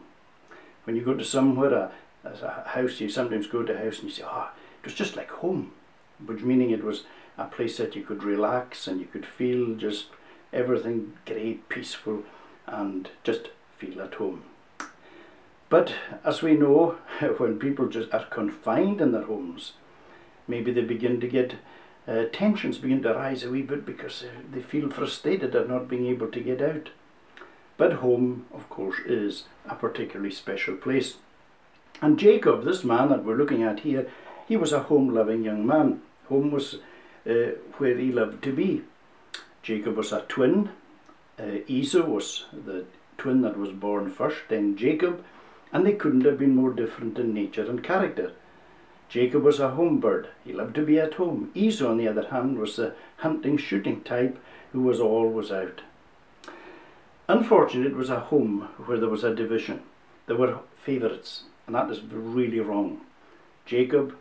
When 0.84 0.96
you 0.96 1.02
go 1.04 1.16
to 1.16 1.26
somewhere, 1.26 1.74
a, 1.74 1.92
a 2.24 2.70
house, 2.70 3.00
you 3.00 3.10
sometimes 3.10 3.48
go 3.48 3.64
to 3.64 3.74
a 3.74 3.78
house 3.78 4.00
and 4.00 4.10
you 4.10 4.16
say, 4.16 4.24
ah, 4.26 4.52
oh, 4.54 4.60
it 4.82 4.86
was 4.86 4.94
just 4.94 5.16
like 5.16 5.30
home, 5.30 5.72
which 6.26 6.42
meaning 6.42 6.70
it 6.70 6.84
was 6.84 7.04
a 7.38 7.46
place 7.46 7.78
that 7.78 7.96
you 7.96 8.04
could 8.04 8.24
relax 8.24 8.88
and 8.88 9.00
you 9.00 9.08
could 9.08 9.26
feel 9.26 9.76
just 9.76 10.08
everything 10.54 11.14
great, 11.26 11.68
peaceful, 11.70 12.24
and 12.68 13.10
just 13.24 13.50
feel 13.78 14.02
at 14.02 14.16
home. 14.16 14.44
But 15.70 15.94
as 16.24 16.42
we 16.42 16.54
know, 16.54 16.98
when 17.38 17.60
people 17.60 17.88
just 17.88 18.14
are 18.14 18.26
confined 18.26 19.02
in 19.02 19.12
their 19.12 19.24
homes, 19.24 19.74
maybe 20.48 20.72
they 20.72 20.84
begin 20.84 21.20
to 21.20 21.28
get 21.28 21.56
uh, 22.08 22.26
tensions 22.32 22.78
begin 22.78 23.02
to 23.02 23.14
rise 23.14 23.44
a 23.44 23.50
wee 23.50 23.64
bit 23.64 23.84
because 23.84 24.24
uh, 24.24 24.28
they 24.52 24.62
feel 24.62 24.92
frustrated 24.92 25.56
at 25.56 25.68
not 25.68 25.88
being 25.88 26.06
able 26.06 26.28
to 26.28 26.40
get 26.40 26.62
out. 26.62 26.90
But 27.78 27.94
home, 27.94 28.46
of 28.54 28.70
course, 28.70 29.00
is 29.06 29.44
a 29.68 29.76
particularly 29.76 30.32
special 30.32 30.76
place. 30.76 31.16
And 32.02 32.20
Jacob, 32.20 32.64
this 32.64 32.84
man 32.84 33.10
that 33.10 33.24
we're 33.24 33.36
looking 33.36 33.64
at 33.64 33.82
here, 33.82 34.08
he 34.48 34.58
was 34.58 34.72
a 34.72 34.84
home 34.84 35.14
loving 35.14 35.44
young 35.44 35.66
man. 35.66 36.02
Home 36.30 36.52
was 36.52 36.76
uh, 37.28 37.52
where 37.78 37.98
he 37.98 38.12
loved 38.12 38.44
to 38.44 38.54
be. 38.54 38.84
Jacob 39.64 39.96
was 39.96 40.12
a 40.12 40.22
twin. 40.22 40.70
Uh, 41.40 41.60
Esau 41.68 42.06
was 42.06 42.46
the 42.54 42.86
twin 43.18 43.42
that 43.42 43.58
was 43.58 43.72
born 43.72 44.10
first, 44.10 44.44
then 44.50 44.78
Jacob, 44.78 45.24
and 45.74 45.86
they 45.86 45.94
couldn't 45.94 46.26
have 46.26 46.38
been 46.38 46.56
more 46.56 46.72
different 46.72 47.18
in 47.18 47.34
nature 47.34 47.70
and 47.70 47.84
character. 47.84 48.34
Jacob 49.10 49.44
was 49.44 49.60
a 49.60 49.72
home 49.72 50.00
bird. 50.00 50.30
He 50.44 50.54
loved 50.54 50.76
to 50.76 50.86
be 50.86 51.00
at 51.00 51.16
home. 51.16 51.52
Esau, 51.54 51.90
on 51.90 51.98
the 51.98 52.08
other 52.08 52.28
hand, 52.28 52.58
was 52.58 52.76
the 52.76 52.94
hunting, 53.18 53.58
shooting 53.58 54.02
type 54.02 54.38
who 54.72 54.82
was 54.82 55.00
always 55.00 55.52
out. 55.52 55.82
Unfortunately, 57.28 57.92
it 57.92 57.98
was 57.98 58.10
a 58.10 58.20
home 58.20 58.70
where 58.86 59.00
there 59.00 59.10
was 59.10 59.24
a 59.24 59.34
division. 59.34 59.82
There 60.28 60.36
were 60.36 60.60
favourites, 60.84 61.44
and 61.66 61.76
that 61.76 61.90
is 61.90 62.02
really 62.04 62.60
wrong. 62.60 63.02
Jacob 63.66 64.16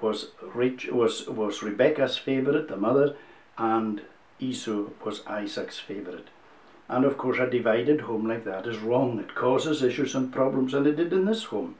was 0.00 0.28
rich, 0.54 0.88
was 0.90 1.28
was 1.28 1.62
Rebecca's 1.62 2.18
favourite, 2.18 2.66
the 2.66 2.76
mother, 2.76 3.14
and 3.56 4.02
Esau 4.40 4.86
was 5.04 5.24
Isaac's 5.26 5.78
favourite. 5.78 6.26
And 6.88 7.04
of 7.04 7.16
course, 7.16 7.38
a 7.38 7.48
divided 7.48 8.02
home 8.02 8.26
like 8.26 8.44
that 8.44 8.66
is 8.66 8.78
wrong. 8.78 9.20
It 9.20 9.36
causes 9.36 9.82
issues 9.82 10.16
and 10.16 10.32
problems, 10.32 10.74
and 10.74 10.86
it 10.86 10.96
did 10.96 11.12
in 11.12 11.24
this 11.26 11.44
home, 11.44 11.76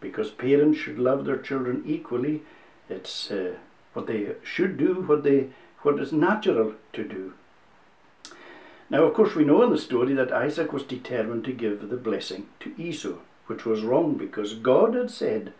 because 0.00 0.30
parents 0.30 0.78
should 0.78 0.98
love 0.98 1.26
their 1.26 1.36
children 1.36 1.82
equally. 1.86 2.42
It's 2.88 3.30
uh, 3.30 3.56
what 3.92 4.06
they 4.06 4.32
should 4.42 4.78
do, 4.78 4.94
what 5.02 5.22
they 5.22 5.50
what 5.82 6.00
is 6.00 6.12
natural 6.12 6.74
to 6.94 7.04
do. 7.04 7.34
Now, 8.90 9.04
of 9.04 9.14
course, 9.14 9.36
we 9.36 9.44
know 9.44 9.62
in 9.62 9.70
the 9.70 9.78
story 9.78 10.14
that 10.14 10.32
Isaac 10.32 10.72
was 10.72 10.82
determined 10.82 11.44
to 11.44 11.52
give 11.52 11.88
the 11.88 11.96
blessing 11.96 12.48
to 12.58 12.74
Esau, 12.76 13.18
which 13.46 13.64
was 13.64 13.84
wrong 13.84 14.14
because 14.14 14.54
God 14.54 14.94
had 14.94 15.12
said 15.12 15.52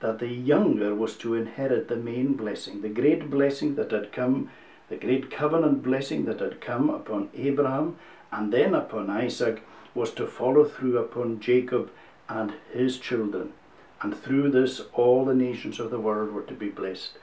that 0.00 0.18
the 0.18 0.28
younger 0.28 0.94
was 0.94 1.14
to 1.18 1.34
inherit 1.34 1.88
the 1.88 1.96
main 1.96 2.32
blessing, 2.32 2.80
the 2.80 2.88
great 2.88 3.30
blessing 3.30 3.74
that 3.74 3.90
had 3.90 4.10
come, 4.10 4.50
the 4.88 4.96
great 4.96 5.30
covenant 5.30 5.82
blessing 5.82 6.24
that 6.24 6.40
had 6.40 6.62
come 6.62 6.88
upon 6.88 7.28
Abraham 7.36 7.96
and 8.32 8.50
then 8.50 8.74
upon 8.74 9.10
Isaac, 9.10 9.62
was 9.94 10.10
to 10.12 10.26
follow 10.26 10.64
through 10.64 10.96
upon 10.96 11.40
Jacob 11.40 11.90
and 12.26 12.54
his 12.72 12.98
children. 12.98 13.52
And 14.00 14.16
through 14.16 14.50
this, 14.50 14.80
all 14.94 15.26
the 15.26 15.34
nations 15.34 15.78
of 15.78 15.90
the 15.90 16.00
world 16.00 16.32
were 16.32 16.42
to 16.42 16.54
be 16.54 16.70
blessed. 16.70 17.18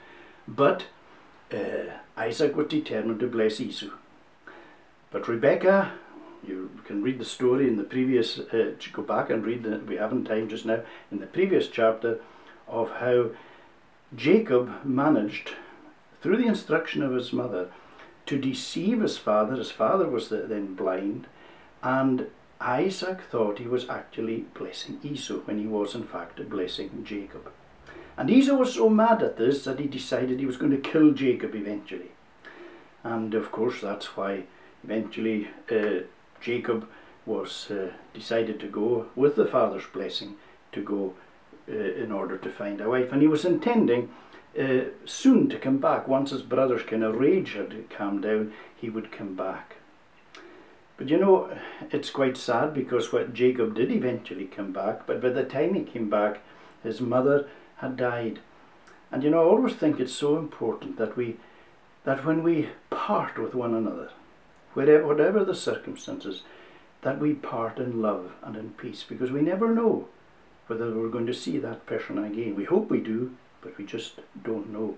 But 0.48 0.86
uh, 1.52 1.98
Isaac 2.16 2.56
was 2.56 2.68
determined 2.68 3.20
to 3.22 3.28
bless 3.28 3.60
Esau. 3.60 3.90
But 5.12 5.28
Rebecca, 5.28 5.94
you 6.48 6.70
can 6.86 7.02
read 7.02 7.20
the 7.20 7.26
story 7.26 7.68
in 7.68 7.78
the 7.78 7.84
previous, 7.84 8.40
uh, 8.40 8.74
go 8.94 9.02
back 9.02 9.30
and 9.30 9.46
read, 9.46 9.88
we 9.88 9.96
haven't 9.96 10.26
time 10.26 10.48
just 10.50 10.66
now, 10.66 10.82
in 11.12 11.20
the 11.20 11.26
previous 11.26 11.68
chapter 11.68 12.20
of 12.68 12.92
how 12.92 13.32
Jacob 14.16 14.86
managed, 14.86 15.52
through 16.22 16.38
the 16.38 16.48
instruction 16.48 17.02
of 17.02 17.14
his 17.14 17.34
mother, 17.34 17.70
to 18.28 18.38
deceive 18.38 19.02
his 19.02 19.18
father. 19.18 19.56
His 19.56 19.72
father 19.72 20.08
was 20.08 20.30
then 20.30 20.76
blind, 20.76 21.26
and 21.82 22.28
Isaac 22.62 23.22
thought 23.22 23.58
he 23.58 23.68
was 23.68 23.90
actually 23.90 24.46
blessing 24.54 25.00
Esau 25.02 25.40
when 25.46 25.58
he 25.58 25.66
was 25.66 25.96
in 25.96 26.04
fact 26.04 26.48
blessing 26.50 27.04
Jacob. 27.04 27.52
And 28.18 28.30
Esau 28.30 28.56
was 28.56 28.74
so 28.74 28.90
mad 28.90 29.24
at 29.24 29.38
this 29.38 29.64
that 29.64 29.80
he 29.80 29.88
decided 29.88 30.40
he 30.40 30.46
was 30.46 30.58
going 30.58 30.72
to 30.72 30.92
kill 30.92 31.14
Jacob 31.14 31.56
eventually. 31.56 32.12
And 33.04 33.34
of 33.34 33.52
course, 33.52 33.80
that's 33.82 34.18
why 34.18 34.44
eventually 34.84 35.50
uh, 35.72 36.04
Jacob 36.42 36.88
was 37.26 37.70
uh, 37.70 37.92
decided 38.14 38.60
to 38.60 38.68
go 38.68 39.08
with 39.16 39.36
the 39.36 39.46
father's 39.46 39.86
blessing 39.94 40.36
to 40.72 40.82
go 40.82 41.14
uh, 41.70 41.74
in 41.74 42.12
order 42.12 42.38
to 42.38 42.50
find 42.50 42.82
a 42.82 42.90
wife. 42.90 43.12
And 43.12 43.22
he 43.22 43.28
was 43.28 43.46
intending 43.46 44.10
uh, 44.60 44.86
soon 45.06 45.50
to 45.50 45.60
come 45.60 45.78
back. 45.78 46.08
Once 46.08 46.32
his 46.32 46.42
brother's 46.42 46.84
kind 46.84 47.04
of 47.04 47.20
rage 47.20 47.54
had 47.54 47.90
calmed 47.90 48.24
down, 48.24 48.54
he 48.76 48.90
would 48.90 49.12
come 49.12 49.36
back. 49.36 49.76
But 50.98 51.08
you 51.08 51.18
know, 51.18 51.50
it's 51.92 52.10
quite 52.10 52.36
sad 52.36 52.74
because 52.74 53.14
what 53.14 53.34
Jacob 53.34 53.76
did 53.76 53.92
eventually 53.92 54.46
come 54.46 54.74
back, 54.74 55.08
but 55.08 55.22
by 55.22 55.30
the 55.30 55.46
time 55.46 55.74
he 55.74 55.84
came 55.84 56.10
back, 56.10 56.42
his 56.84 57.00
mother 57.00 57.48
had 57.78 57.96
died. 57.96 58.40
And 59.12 59.24
you 59.24 59.30
know, 59.30 59.42
I 59.42 59.46
always 59.46 59.76
think 59.76 60.00
it's 60.00 60.14
so 60.14 60.38
important 60.38 60.98
that 60.98 61.16
we 61.16 61.38
that 62.04 62.26
when 62.26 62.44
we 62.44 62.70
part 62.90 63.38
with 63.38 63.54
one 63.54 63.74
another, 63.74 64.10
whatever, 64.80 65.06
whatever 65.06 65.44
the 65.44 65.56
circumstances, 65.56 66.44
that 67.02 67.20
we 67.20 67.34
part 67.34 67.78
in 67.78 68.02
love 68.02 68.32
and 68.42 68.56
in 68.56 68.70
peace, 68.72 69.04
because 69.08 69.30
we 69.30 69.42
never 69.42 69.74
know 69.74 70.08
whether 70.68 70.90
we're 70.92 71.10
going 71.10 71.28
to 71.28 71.34
see 71.34 71.58
that 71.58 71.86
person 71.86 72.18
again. 72.18 72.56
We 72.56 72.64
hope 72.64 72.90
we 72.90 73.02
do, 73.02 73.36
but 73.62 73.78
we 73.78 73.86
just 73.86 74.20
don't 74.42 74.72
know. 74.72 74.98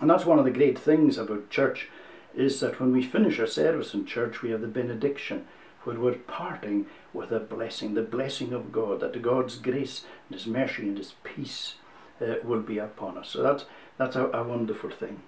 And 0.00 0.08
that's 0.08 0.24
one 0.24 0.38
of 0.38 0.46
the 0.46 0.50
great 0.50 0.78
things 0.78 1.18
about 1.18 1.50
church, 1.50 1.88
is 2.34 2.60
that 2.60 2.80
when 2.80 2.92
we 2.92 3.02
finish 3.02 3.38
our 3.38 3.46
service 3.46 3.92
in 3.92 4.06
church, 4.06 4.40
we 4.40 4.50
have 4.50 4.62
the 4.62 4.66
benediction, 4.66 5.46
where 5.82 6.00
we're 6.00 6.14
parting 6.14 6.86
with 7.12 7.30
a 7.30 7.40
blessing, 7.40 7.92
the 7.92 8.02
blessing 8.02 8.54
of 8.54 8.72
God, 8.72 9.00
that 9.00 9.20
God's 9.20 9.56
grace 9.56 10.04
and 10.28 10.38
His 10.38 10.46
mercy 10.46 10.88
and 10.88 10.96
His 10.96 11.14
peace 11.24 11.74
uh, 12.22 12.36
will 12.42 12.62
be 12.62 12.78
upon 12.78 13.18
us. 13.18 13.28
So 13.28 13.42
that's, 13.42 13.66
that's 13.98 14.16
a, 14.16 14.28
a 14.28 14.42
wonderful 14.42 14.90
thing. 14.90 15.20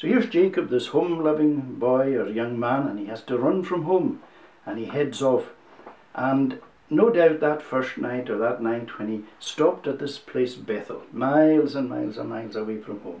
So 0.00 0.06
here's 0.06 0.30
Jacob, 0.30 0.70
this 0.70 0.86
home 0.86 1.22
loving 1.22 1.74
boy 1.74 2.14
or 2.14 2.26
young 2.26 2.58
man, 2.58 2.86
and 2.86 2.98
he 2.98 3.04
has 3.08 3.22
to 3.24 3.36
run 3.36 3.62
from 3.62 3.82
home 3.82 4.22
and 4.64 4.78
he 4.78 4.86
heads 4.86 5.20
off. 5.20 5.50
And 6.14 6.58
no 6.88 7.10
doubt 7.10 7.40
that 7.40 7.60
first 7.60 7.98
night 7.98 8.30
or 8.30 8.38
that 8.38 8.62
night 8.62 8.98
when 8.98 9.08
he 9.08 9.24
stopped 9.38 9.86
at 9.86 9.98
this 9.98 10.16
place, 10.16 10.54
Bethel, 10.54 11.02
miles 11.12 11.74
and 11.74 11.90
miles 11.90 12.16
and 12.16 12.30
miles 12.30 12.56
away 12.56 12.78
from 12.78 13.02
home, 13.02 13.20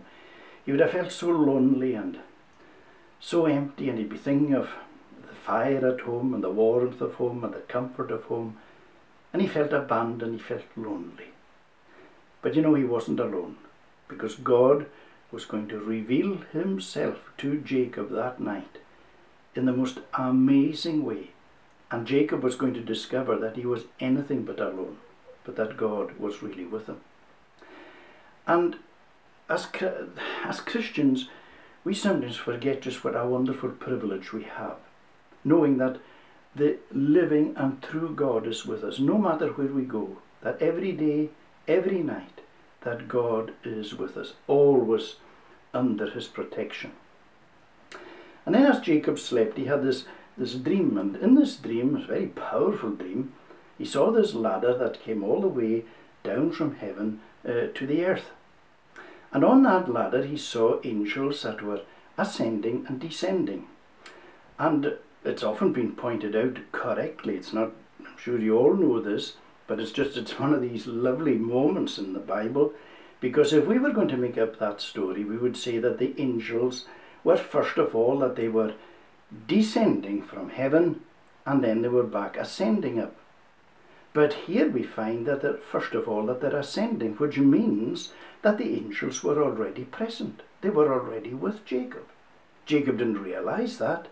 he 0.64 0.72
would 0.72 0.80
have 0.80 0.92
felt 0.92 1.12
so 1.12 1.28
lonely 1.28 1.92
and 1.92 2.18
so 3.20 3.44
empty, 3.44 3.90
and 3.90 3.98
he'd 3.98 4.08
be 4.08 4.16
thinking 4.16 4.54
of 4.54 4.70
the 5.28 5.34
fire 5.34 5.86
at 5.86 6.00
home 6.00 6.32
and 6.32 6.42
the 6.42 6.48
warmth 6.48 7.02
of 7.02 7.16
home 7.16 7.44
and 7.44 7.52
the 7.52 7.58
comfort 7.58 8.10
of 8.10 8.24
home. 8.24 8.56
And 9.34 9.42
he 9.42 9.48
felt 9.48 9.74
abandoned, 9.74 10.40
he 10.40 10.46
felt 10.46 10.64
lonely. 10.76 11.34
But 12.40 12.54
you 12.54 12.62
know, 12.62 12.72
he 12.72 12.84
wasn't 12.84 13.20
alone 13.20 13.58
because 14.08 14.36
God 14.36 14.86
was 15.30 15.44
going 15.44 15.68
to 15.68 15.78
reveal 15.78 16.38
himself 16.52 17.30
to 17.38 17.60
Jacob 17.60 18.10
that 18.10 18.40
night 18.40 18.78
in 19.54 19.66
the 19.66 19.72
most 19.72 19.98
amazing 20.14 21.04
way. 21.04 21.30
And 21.90 22.06
Jacob 22.06 22.42
was 22.42 22.56
going 22.56 22.74
to 22.74 22.80
discover 22.80 23.36
that 23.36 23.56
he 23.56 23.66
was 23.66 23.84
anything 23.98 24.44
but 24.44 24.60
alone, 24.60 24.98
but 25.44 25.56
that 25.56 25.76
God 25.76 26.18
was 26.18 26.42
really 26.42 26.64
with 26.64 26.86
him. 26.86 27.00
And 28.46 28.76
as, 29.48 29.68
as 30.44 30.60
Christians, 30.60 31.28
we 31.84 31.94
sometimes 31.94 32.36
forget 32.36 32.82
just 32.82 33.02
what 33.02 33.16
a 33.16 33.26
wonderful 33.26 33.70
privilege 33.70 34.32
we 34.32 34.44
have, 34.44 34.76
knowing 35.44 35.78
that 35.78 35.98
the 36.54 36.78
living 36.92 37.54
and 37.56 37.82
true 37.82 38.14
God 38.14 38.46
is 38.46 38.66
with 38.66 38.84
us, 38.84 38.98
no 38.98 39.18
matter 39.18 39.48
where 39.48 39.68
we 39.68 39.82
go, 39.82 40.18
that 40.42 40.60
every 40.60 40.92
day, 40.92 41.30
every 41.66 42.02
night, 42.02 42.40
that 42.82 43.08
God 43.08 43.52
is 43.64 43.94
with 43.94 44.16
us, 44.16 44.34
always 44.46 45.16
under 45.74 46.10
his 46.10 46.26
protection. 46.26 46.92
And 48.46 48.54
then 48.54 48.66
as 48.66 48.80
Jacob 48.80 49.18
slept, 49.18 49.58
he 49.58 49.66
had 49.66 49.82
this, 49.82 50.04
this 50.36 50.54
dream, 50.54 50.96
and 50.96 51.16
in 51.16 51.34
this 51.34 51.56
dream, 51.56 51.94
a 51.94 52.06
very 52.06 52.26
powerful 52.26 52.90
dream, 52.90 53.32
he 53.76 53.84
saw 53.84 54.10
this 54.10 54.34
ladder 54.34 54.76
that 54.76 55.02
came 55.02 55.22
all 55.22 55.40
the 55.40 55.48
way 55.48 55.84
down 56.22 56.52
from 56.52 56.76
heaven 56.76 57.20
uh, 57.46 57.66
to 57.74 57.86
the 57.86 58.04
earth. 58.04 58.30
And 59.32 59.44
on 59.44 59.62
that 59.62 59.90
ladder 59.90 60.24
he 60.24 60.36
saw 60.36 60.80
angels 60.84 61.42
that 61.42 61.62
were 61.62 61.82
ascending 62.18 62.84
and 62.88 63.00
descending. 63.00 63.66
And 64.58 64.96
it's 65.24 65.42
often 65.42 65.72
been 65.72 65.92
pointed 65.92 66.34
out 66.34 66.58
correctly, 66.72 67.36
it's 67.36 67.52
not, 67.52 67.70
I'm 68.00 68.18
sure 68.18 68.38
you 68.38 68.58
all 68.58 68.74
know 68.74 69.00
this, 69.00 69.34
but 69.70 69.78
it's 69.78 69.92
just, 69.92 70.16
it's 70.16 70.36
one 70.36 70.52
of 70.52 70.60
these 70.60 70.88
lovely 70.88 71.36
moments 71.36 71.96
in 71.96 72.12
the 72.12 72.18
Bible. 72.18 72.72
Because 73.20 73.52
if 73.52 73.68
we 73.68 73.78
were 73.78 73.92
going 73.92 74.08
to 74.08 74.16
make 74.16 74.36
up 74.36 74.58
that 74.58 74.80
story, 74.80 75.24
we 75.24 75.36
would 75.36 75.56
say 75.56 75.78
that 75.78 75.98
the 75.98 76.12
angels 76.20 76.86
were 77.22 77.36
first 77.36 77.78
of 77.78 77.94
all 77.94 78.18
that 78.18 78.34
they 78.34 78.48
were 78.48 78.74
descending 79.46 80.22
from 80.22 80.50
heaven 80.50 81.02
and 81.46 81.62
then 81.62 81.82
they 81.82 81.88
were 81.88 82.02
back 82.02 82.36
ascending 82.36 82.98
up. 82.98 83.14
But 84.12 84.32
here 84.32 84.68
we 84.68 84.82
find 84.82 85.24
that 85.26 85.40
they're, 85.42 85.58
first 85.58 85.94
of 85.94 86.08
all 86.08 86.26
that 86.26 86.40
they're 86.40 86.56
ascending, 86.56 87.14
which 87.14 87.38
means 87.38 88.12
that 88.42 88.58
the 88.58 88.74
angels 88.74 89.22
were 89.22 89.40
already 89.40 89.84
present. 89.84 90.42
They 90.62 90.70
were 90.70 90.92
already 90.92 91.32
with 91.32 91.64
Jacob. 91.64 92.06
Jacob 92.66 92.98
didn't 92.98 93.22
realize 93.22 93.78
that, 93.78 94.08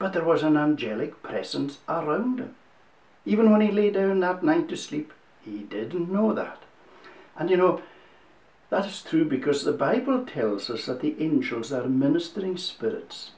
but 0.00 0.14
there 0.14 0.24
was 0.24 0.42
an 0.42 0.56
angelic 0.56 1.22
presence 1.22 1.78
around 1.88 2.40
him. 2.40 2.56
Even 3.26 3.50
when 3.50 3.60
he 3.60 3.70
lay 3.70 3.90
down 3.90 4.20
that 4.20 4.42
night 4.42 4.68
to 4.68 4.76
sleep, 4.76 5.12
he 5.44 5.58
didn't 5.58 6.12
know 6.12 6.32
that. 6.32 6.62
And 7.36 7.50
you 7.50 7.56
know, 7.56 7.82
that 8.70 8.86
is 8.86 9.02
true 9.02 9.24
because 9.24 9.64
the 9.64 9.72
Bible 9.72 10.24
tells 10.24 10.70
us 10.70 10.86
that 10.86 11.00
the 11.00 11.16
angels 11.18 11.72
are 11.72 11.88
ministering 11.88 12.56
spirits 12.56 13.32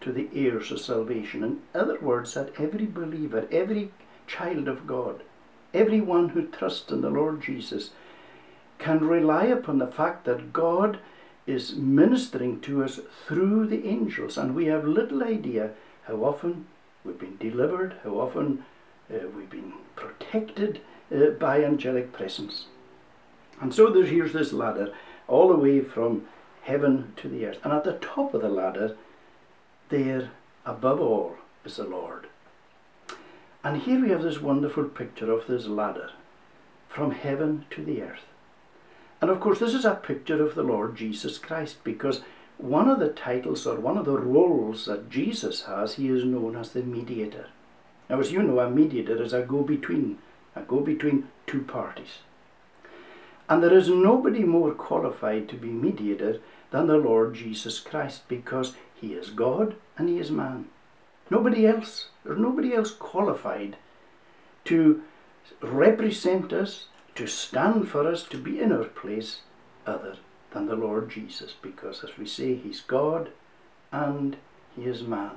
to 0.00 0.12
the 0.12 0.28
heirs 0.34 0.70
of 0.70 0.80
salvation. 0.80 1.42
In 1.42 1.60
other 1.74 1.98
words, 2.00 2.34
that 2.34 2.58
every 2.58 2.86
believer, 2.86 3.48
every 3.50 3.90
child 4.26 4.68
of 4.68 4.86
God, 4.86 5.22
everyone 5.74 6.30
who 6.30 6.46
trusts 6.46 6.90
in 6.90 7.00
the 7.00 7.10
Lord 7.10 7.42
Jesus 7.42 7.90
can 8.78 9.06
rely 9.06 9.44
upon 9.44 9.78
the 9.78 9.86
fact 9.86 10.24
that 10.24 10.52
God 10.52 10.98
is 11.46 11.76
ministering 11.76 12.60
to 12.60 12.84
us 12.84 13.00
through 13.26 13.66
the 13.66 13.86
angels, 13.86 14.38
and 14.38 14.54
we 14.54 14.66
have 14.66 14.84
little 14.84 15.22
idea 15.22 15.70
how 16.04 16.24
often 16.24 16.66
we've 17.04 17.18
been 17.18 17.36
delivered, 17.36 17.96
how 18.04 18.20
often 18.20 18.64
uh, 19.12 19.28
we've 19.36 19.50
been 19.50 19.72
protected 19.96 20.80
uh, 21.14 21.30
by 21.30 21.64
angelic 21.64 22.12
presence. 22.12 22.66
And 23.60 23.74
so 23.74 23.90
there's 23.90 24.10
here's 24.10 24.32
this 24.32 24.52
ladder 24.52 24.92
all 25.28 25.48
the 25.48 25.56
way 25.56 25.80
from 25.80 26.26
heaven 26.62 27.12
to 27.16 27.28
the 27.28 27.46
earth. 27.46 27.58
And 27.64 27.72
at 27.72 27.84
the 27.84 27.94
top 27.94 28.34
of 28.34 28.42
the 28.42 28.48
ladder, 28.48 28.96
there 29.88 30.30
above 30.64 31.00
all 31.00 31.36
is 31.64 31.76
the 31.76 31.84
Lord. 31.84 32.26
And 33.64 33.82
here 33.82 34.00
we 34.00 34.10
have 34.10 34.22
this 34.22 34.40
wonderful 34.40 34.84
picture 34.84 35.30
of 35.30 35.46
this 35.46 35.66
ladder 35.66 36.10
from 36.88 37.12
heaven 37.12 37.64
to 37.70 37.84
the 37.84 38.02
earth. 38.02 38.26
And 39.20 39.30
of 39.30 39.38
course, 39.38 39.60
this 39.60 39.74
is 39.74 39.84
a 39.84 39.94
picture 39.94 40.42
of 40.42 40.56
the 40.56 40.64
Lord 40.64 40.96
Jesus 40.96 41.38
Christ 41.38 41.84
because 41.84 42.22
one 42.58 42.88
of 42.88 42.98
the 42.98 43.08
titles 43.08 43.66
or 43.66 43.78
one 43.78 43.96
of 43.96 44.04
the 44.04 44.18
roles 44.18 44.86
that 44.86 45.10
Jesus 45.10 45.62
has, 45.62 45.94
he 45.94 46.08
is 46.08 46.24
known 46.24 46.56
as 46.56 46.72
the 46.72 46.82
mediator. 46.82 47.46
Now, 48.08 48.20
as 48.20 48.32
you 48.32 48.42
know, 48.42 48.60
a 48.60 48.70
mediator 48.70 49.22
is 49.22 49.32
a 49.32 49.42
go 49.42 49.62
between, 49.62 50.18
a 50.54 50.62
go 50.62 50.80
between 50.80 51.28
two 51.46 51.62
parties. 51.62 52.18
And 53.48 53.62
there 53.62 53.76
is 53.76 53.88
nobody 53.88 54.44
more 54.44 54.72
qualified 54.72 55.48
to 55.48 55.56
be 55.56 55.68
mediator 55.68 56.40
than 56.70 56.86
the 56.86 56.96
Lord 56.96 57.34
Jesus 57.34 57.80
Christ 57.80 58.22
because 58.28 58.74
he 58.94 59.14
is 59.14 59.30
God 59.30 59.76
and 59.96 60.08
he 60.08 60.18
is 60.18 60.30
man. 60.30 60.66
Nobody 61.30 61.66
else, 61.66 62.08
there's 62.24 62.38
nobody 62.38 62.74
else 62.74 62.90
qualified 62.90 63.76
to 64.64 65.02
represent 65.60 66.52
us, 66.52 66.86
to 67.14 67.26
stand 67.26 67.88
for 67.88 68.06
us, 68.06 68.22
to 68.24 68.38
be 68.38 68.60
in 68.60 68.72
our 68.72 68.84
place 68.84 69.40
other 69.86 70.16
than 70.52 70.66
the 70.66 70.76
Lord 70.76 71.10
Jesus 71.10 71.54
because, 71.60 72.04
as 72.04 72.16
we 72.16 72.26
say, 72.26 72.54
he's 72.54 72.80
God 72.80 73.30
and 73.90 74.36
he 74.76 74.84
is 74.84 75.02
man. 75.02 75.32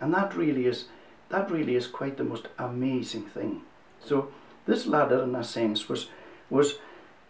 And 0.00 0.14
that 0.14 0.34
really 0.36 0.66
is 0.66 0.86
that 1.30 1.50
really 1.50 1.76
is 1.76 1.86
quite 1.86 2.16
the 2.16 2.24
most 2.24 2.48
amazing 2.58 3.22
thing. 3.26 3.62
So 4.04 4.28
this 4.66 4.86
ladder, 4.86 5.22
in 5.22 5.34
a 5.34 5.44
sense, 5.44 5.88
was 5.88 6.08
was 6.50 6.78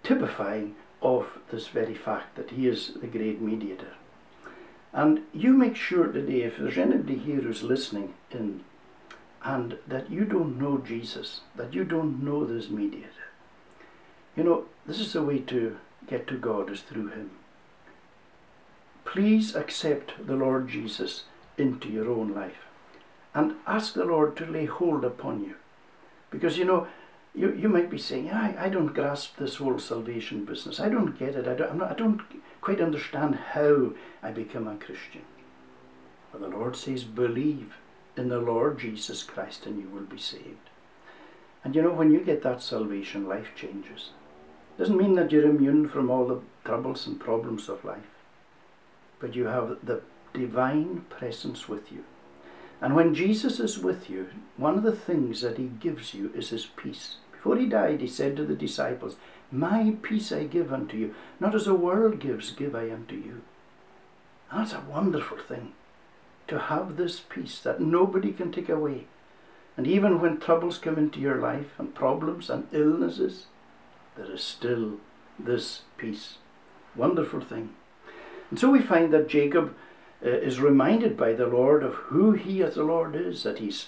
typifying 0.02 0.75
of 1.02 1.38
this 1.50 1.69
very 1.69 1.95
fact 1.95 2.37
that 2.37 2.50
he 2.50 2.66
is 2.66 2.95
the 3.00 3.07
great 3.07 3.40
mediator. 3.40 3.92
And 4.92 5.21
you 5.33 5.52
make 5.52 5.76
sure 5.76 6.09
today, 6.09 6.42
if 6.42 6.57
there's 6.57 6.78
anybody 6.78 7.16
here 7.16 7.42
who's 7.42 7.62
listening 7.62 8.14
in, 8.30 8.64
and 9.42 9.78
that 9.87 10.11
you 10.11 10.25
don't 10.25 10.59
know 10.59 10.78
Jesus, 10.78 11.40
that 11.54 11.75
you 11.75 11.85
don't 11.85 12.25
know 12.25 12.45
this 12.45 12.71
mediator, 12.71 13.28
you 14.37 14.42
know, 14.42 14.64
this 14.87 14.99
is 14.99 15.12
the 15.12 15.23
way 15.23 15.38
to 15.38 15.76
get 16.07 16.26
to 16.28 16.37
God 16.37 16.71
is 16.71 16.80
through 16.80 17.09
him. 17.09 17.30
Please 19.04 19.54
accept 19.54 20.26
the 20.26 20.37
Lord 20.37 20.69
Jesus 20.69 21.25
into 21.59 21.88
your 21.88 22.11
own 22.11 22.35
life 22.35 22.70
and 23.34 23.54
ask 23.66 23.94
the 23.94 24.04
Lord 24.04 24.37
to 24.37 24.46
lay 24.46 24.66
hold 24.66 25.04
upon 25.04 25.44
you. 25.44 25.54
Because 26.30 26.58
you 26.58 26.64
know, 26.64 26.87
you, 27.34 27.54
you 27.54 27.68
might 27.68 27.90
be 27.90 27.99
saying, 27.99 28.30
I, 28.30 28.66
I 28.66 28.68
don't 28.68 28.94
grasp 28.94 29.37
this 29.37 29.56
whole 29.56 29.78
salvation 29.78 30.44
business. 30.44 30.80
I 30.80 30.88
don't 30.88 31.18
get 31.18 31.37
it. 31.37 31.46
I 31.46 31.54
don't, 31.54 31.76
not, 31.76 31.92
I 31.92 31.94
don't 31.94 32.20
quite 32.60 32.80
understand 32.80 33.37
how 33.37 33.92
I 34.22 34.30
become 34.30 34.66
a 34.66 34.76
Christian. 34.76 35.22
Well, 36.32 36.42
the 36.42 36.56
Lord 36.56 36.76
says, 36.76 37.04
believe 37.04 37.75
in 38.16 38.28
the 38.28 38.40
Lord 38.40 38.78
Jesus 38.78 39.22
Christ 39.22 39.66
and 39.66 39.80
you 39.80 39.88
will 39.88 40.02
be 40.02 40.18
saved. 40.18 40.70
And 41.64 41.75
you 41.75 41.82
know, 41.82 41.92
when 41.92 42.10
you 42.10 42.20
get 42.20 42.42
that 42.42 42.62
salvation, 42.62 43.28
life 43.28 43.49
changes. 43.54 44.10
Doesn't 44.78 44.96
mean 44.96 45.14
that 45.14 45.30
you're 45.30 45.49
immune 45.49 45.88
from 45.88 46.10
all 46.10 46.26
the 46.26 46.40
troubles 46.64 47.06
and 47.06 47.20
problems 47.20 47.68
of 47.68 47.84
life, 47.84 48.14
but 49.18 49.34
you 49.34 49.46
have 49.46 49.76
the 49.84 50.00
divine 50.32 51.04
presence 51.10 51.68
with 51.68 51.92
you. 51.92 52.04
And 52.80 52.94
when 52.94 53.14
Jesus 53.14 53.60
is 53.60 53.78
with 53.78 54.08
you, 54.08 54.28
one 54.56 54.78
of 54.78 54.82
the 54.82 54.96
things 54.96 55.42
that 55.42 55.58
he 55.58 55.66
gives 55.66 56.14
you 56.14 56.32
is 56.34 56.49
his 56.49 56.66
peace. 56.66 57.16
Before 57.32 57.56
he 57.56 57.66
died, 57.66 58.00
he 58.00 58.06
said 58.06 58.36
to 58.36 58.45
the 58.45 58.54
disciples, 58.54 59.16
My 59.50 59.95
peace 60.02 60.32
I 60.32 60.45
give 60.45 60.73
unto 60.73 60.97
you, 60.97 61.14
not 61.38 61.54
as 61.54 61.66
the 61.66 61.75
world 61.75 62.21
gives, 62.21 62.50
give 62.52 62.75
I 62.75 62.90
unto 62.90 63.14
you. 63.14 63.43
That's 64.52 64.73
a 64.73 64.84
wonderful 64.90 65.38
thing, 65.38 65.73
to 66.49 66.58
have 66.58 66.97
this 66.97 67.21
peace 67.21 67.60
that 67.60 67.80
nobody 67.80 68.32
can 68.32 68.50
take 68.50 68.69
away. 68.69 69.06
And 69.76 69.86
even 69.86 70.21
when 70.21 70.38
troubles 70.38 70.78
come 70.78 70.99
into 70.99 71.21
your 71.21 71.36
life, 71.36 71.78
and 71.78 71.95
problems 71.95 72.50
and 72.50 72.66
illnesses, 72.73 73.47
there 74.16 74.30
is 74.32 74.43
still 74.43 74.99
this 75.38 75.82
peace. 75.97 76.38
Wonderful 76.97 77.40
thing. 77.40 77.71
And 78.50 78.58
so 78.58 78.71
we 78.71 78.80
find 78.80 79.12
that 79.12 79.28
Jacob 79.28 79.75
uh, 80.25 80.28
is 80.28 80.61
reminded 80.61 81.17
by 81.17 81.33
the 81.33 81.47
Lord 81.47 81.83
of 81.83 81.95
who 81.95 82.33
he 82.33 82.63
as 82.63 82.75
the 82.75 82.85
Lord 82.85 83.15
is, 83.15 83.43
that 83.43 83.59
he's 83.59 83.87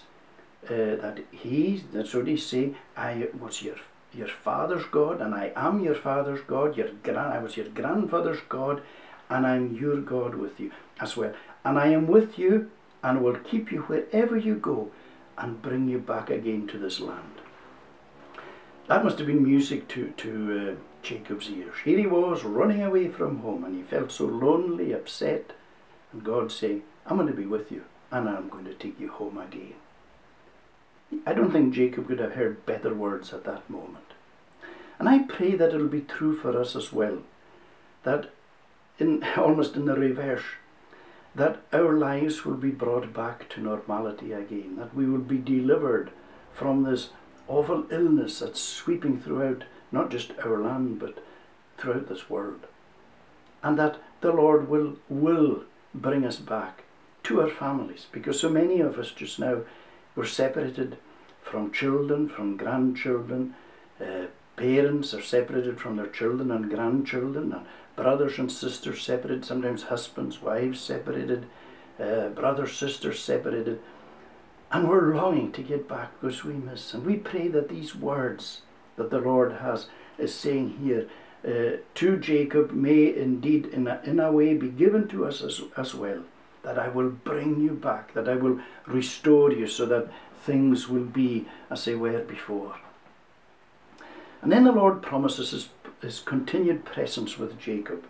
uh, 0.65 0.97
that 0.97 1.19
he, 1.33 1.83
that's 1.93 2.15
what 2.15 2.29
he 2.29 2.37
say, 2.37 2.75
I 2.97 3.29
was 3.39 3.63
your 3.63 3.77
your 4.15 4.29
father's 4.29 4.85
God, 4.85 5.21
and 5.21 5.35
I 5.35 5.53
am 5.57 5.83
your 5.83 5.95
father's 5.95 6.43
God, 6.43 6.77
your 6.77 6.91
gran- 7.03 7.33
I 7.33 7.39
was 7.39 7.57
your 7.57 7.69
grandfather's 7.69 8.41
God, 8.49 8.83
and 9.31 9.47
I'm 9.47 9.75
your 9.75 9.97
God 9.97 10.35
with 10.35 10.61
you 10.61 10.71
as 11.01 11.17
well. 11.17 11.33
And 11.65 11.79
I 11.79 11.89
am 11.89 12.07
with 12.07 12.39
you 12.39 12.71
and 13.03 13.23
will 13.23 13.37
keep 13.37 13.73
you 13.73 13.83
wherever 13.83 14.37
you 14.37 14.55
go 14.55 14.91
and 15.39 15.63
bring 15.63 15.89
you 15.89 15.99
back 15.99 16.31
again 16.31 16.67
to 16.69 16.79
this 16.79 17.01
land. 17.01 17.41
That 18.89 19.05
must 19.05 19.19
have 19.19 19.27
been 19.27 19.43
music 19.43 19.89
to, 19.89 20.13
to 20.19 20.77
uh, 20.77 21.03
Jacob's 21.03 21.49
ears. 21.49 21.75
Here 21.85 21.99
he 21.99 22.07
was 22.07 22.45
running 22.45 22.83
away 22.83 23.09
from 23.09 23.39
home 23.39 23.65
and 23.65 23.75
he 23.75 23.83
felt 23.83 24.13
so 24.13 24.27
lonely, 24.27 24.93
upset, 24.93 25.53
and 26.13 26.25
God 26.25 26.53
saying, 26.53 26.83
I'm 27.07 27.17
going 27.17 27.29
to 27.29 27.35
be 27.35 27.47
with 27.47 27.73
you 27.73 27.85
and 28.11 28.29
I'm 28.29 28.49
going 28.49 28.67
to 28.67 28.75
take 28.75 29.01
you 29.01 29.09
home 29.09 29.39
again. 29.39 29.75
I 31.27 31.35
don't 31.35 31.51
think 31.51 31.75
Jacob 31.75 32.09
could 32.09 32.21
have 32.21 32.33
heard 32.33 32.65
better 32.67 32.95
words 32.95 33.33
at 33.33 33.45
that 33.45 33.69
moment. 33.69 34.05
And 34.99 35.09
I 35.09 35.21
pray 35.21 35.55
that 35.57 35.75
it'll 35.75 35.89
be 35.89 36.03
true 36.03 36.37
for 36.37 36.59
us 36.59 36.77
as 36.77 36.93
well. 36.93 37.19
That 38.05 38.31
in 38.99 39.25
almost 39.37 39.77
in 39.77 39.87
the 39.87 39.95
reverse, 39.95 40.45
that 41.35 41.63
our 41.73 41.97
lives 41.99 42.45
will 42.45 42.57
be 42.57 42.71
brought 42.71 43.13
back 43.13 43.49
to 43.51 43.61
normality 43.61 44.33
again, 44.33 44.77
that 44.77 44.95
we 44.95 45.07
will 45.07 45.19
be 45.19 45.39
delivered 45.39 46.11
from 46.53 46.83
this 46.83 47.11
awful 47.49 47.87
illness 47.91 48.39
that's 48.41 48.61
sweeping 48.61 49.19
throughout 49.21 49.65
not 49.91 50.11
just 50.11 50.33
our 50.45 50.59
land 50.59 50.99
but 50.99 51.23
throughout 51.79 52.09
this 52.09 52.29
world. 52.29 52.67
And 53.63 53.79
that 53.79 53.97
the 54.21 54.33
Lord 54.33 54.69
will 54.69 54.97
will 55.09 55.65
bring 55.95 56.25
us 56.25 56.37
back 56.37 56.83
to 57.25 57.41
our 57.41 57.49
families 57.49 58.07
because 58.13 58.41
so 58.41 58.49
many 58.49 58.81
of 58.81 58.99
us 58.99 59.11
just 59.11 59.39
now 59.39 59.63
were 60.15 60.27
separated 60.27 60.97
from 61.43 61.73
children, 61.73 62.29
from 62.29 62.57
grandchildren. 62.57 63.55
Uh, 64.01 64.27
parents 64.57 65.15
are 65.15 65.23
separated 65.23 65.81
from 65.81 65.97
their 65.97 66.07
children 66.07 66.51
and 66.51 66.71
grandchildren, 66.71 67.53
and 67.53 67.67
brothers 67.97 68.39
and 68.39 68.51
sisters 68.51 69.03
separated, 69.03 69.45
sometimes 69.45 69.85
husbands, 69.85 70.43
wives 70.43 70.81
separated, 70.81 71.47
uh, 72.01 72.29
brothers, 72.29 72.77
sisters 72.77 73.21
separated. 73.21 73.81
And 74.71 74.89
we're 74.89 75.15
longing 75.15 75.53
to 75.53 75.63
get 75.63 75.89
back 75.89 76.19
because 76.21 76.45
we 76.45 76.55
miss. 76.55 76.95
And 76.95 77.05
we 77.05 77.17
pray 77.17 77.49
that 77.49 77.69
these 77.69 77.95
words 77.95 78.63
that 78.97 79.11
the 79.11 79.19
Lord 79.19 79.53
has 79.55 79.87
is 80.19 80.35
saying 80.35 80.79
here 80.83 81.09
uh, 81.47 81.77
to 81.95 82.17
Jacob 82.19 82.73
may 82.73 83.15
indeed 83.15 83.67
in 83.67 83.89
a, 83.89 84.01
in 84.05 84.21
a 84.21 84.31
way 84.31 84.55
be 84.55 84.69
given 84.69 85.09
to 85.09 85.27
us 85.27 85.43
as, 85.43 85.61
as 85.77 85.95
well. 85.95 86.23
That 86.63 86.79
I 86.79 86.89
will 86.89 87.11
bring 87.11 87.61
you 87.61 87.73
back, 87.73 88.15
that 88.15 88.29
I 88.29 88.37
will 88.37 88.61
restore 88.87 89.51
you 89.53 89.67
so 89.67 89.85
that 89.87 90.09
things 90.45 90.89
will 90.89 91.05
be 91.05 91.47
as 91.71 91.85
they 91.85 91.97
were 91.97 92.21
before. 92.21 92.77
And 94.41 94.53
then 94.53 94.65
the 94.65 94.73
Lord 94.73 95.03
promises 95.03 95.51
his, 95.51 95.69
his 96.01 96.21
continued 96.21 96.85
presence 96.85 97.39
with 97.39 97.59
Jacob. 97.59 98.05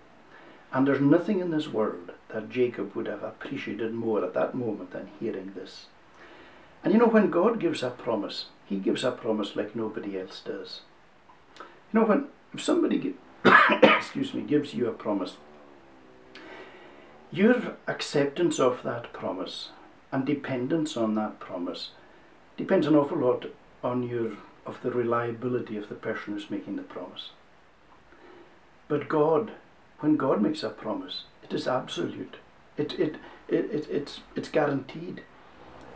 And 0.73 0.87
there's 0.87 1.01
nothing 1.01 1.41
in 1.41 1.51
this 1.51 1.69
world 1.69 2.13
that 2.29 2.51
Jacob 2.51 2.95
would 2.95 3.07
have 3.07 3.23
appreciated 3.23 3.93
more 3.93 4.25
at 4.25 4.35
that 4.35 4.55
moment 4.55 4.93
than 4.93 5.11
hearing 5.21 5.53
this. 5.55 5.87
And 6.83 6.93
you 6.93 6.99
know, 6.99 7.07
when 7.07 7.31
God 7.31 7.61
gives 7.61 7.83
a 7.83 7.91
promise, 7.91 8.47
He 8.67 8.77
gives 8.77 9.05
a 9.05 9.13
promise 9.13 9.55
like 9.55 9.77
nobody 9.77 10.19
else 10.19 10.41
does. 10.45 10.81
You 11.59 12.01
know, 12.01 12.07
when 12.07 12.29
if 12.53 12.63
somebody, 12.63 13.15
excuse 13.83 14.35
me, 14.35 14.43
gives 14.43 14.75
you 14.75 14.89
a 14.89 14.93
promise, 14.93 15.37
your 17.31 17.77
acceptance 17.87 18.61
of 18.61 18.83
that 18.83 19.13
promise 19.13 19.71
and 20.11 20.27
dependence 20.27 20.97
on 20.97 21.15
that 21.15 21.41
promise 21.41 21.91
depends 22.57 22.87
an 22.87 22.95
awful 22.95 23.19
lot 23.19 23.47
on 23.83 24.03
your 24.03 24.33
of 24.65 24.81
the 24.83 24.91
reliability 24.91 25.77
of 25.77 25.89
the 25.89 25.95
person 25.95 26.35
who's 26.35 26.51
making 26.51 26.77
the 26.77 26.83
promise. 26.83 27.31
But 28.89 29.09
God, 29.09 29.53
when 30.01 30.17
God 30.17 30.41
makes 30.41 30.63
a 30.63 30.69
promise, 30.69 31.25
it 31.43 31.53
is 31.53 31.67
absolute. 31.67 32.37
It, 32.77 32.93
it, 32.99 33.17
it, 33.49 33.65
it, 33.65 33.89
it's, 33.91 34.21
it's 34.37 34.49
guaranteed. 34.49 35.23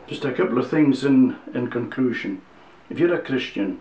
Just 0.07 0.25
a 0.25 0.33
couple 0.33 0.57
of 0.57 0.69
things 0.69 1.03
in, 1.03 1.37
in 1.53 1.69
conclusion. 1.69 2.41
If 2.89 2.99
you're 2.99 3.13
a 3.13 3.21
Christian, 3.21 3.79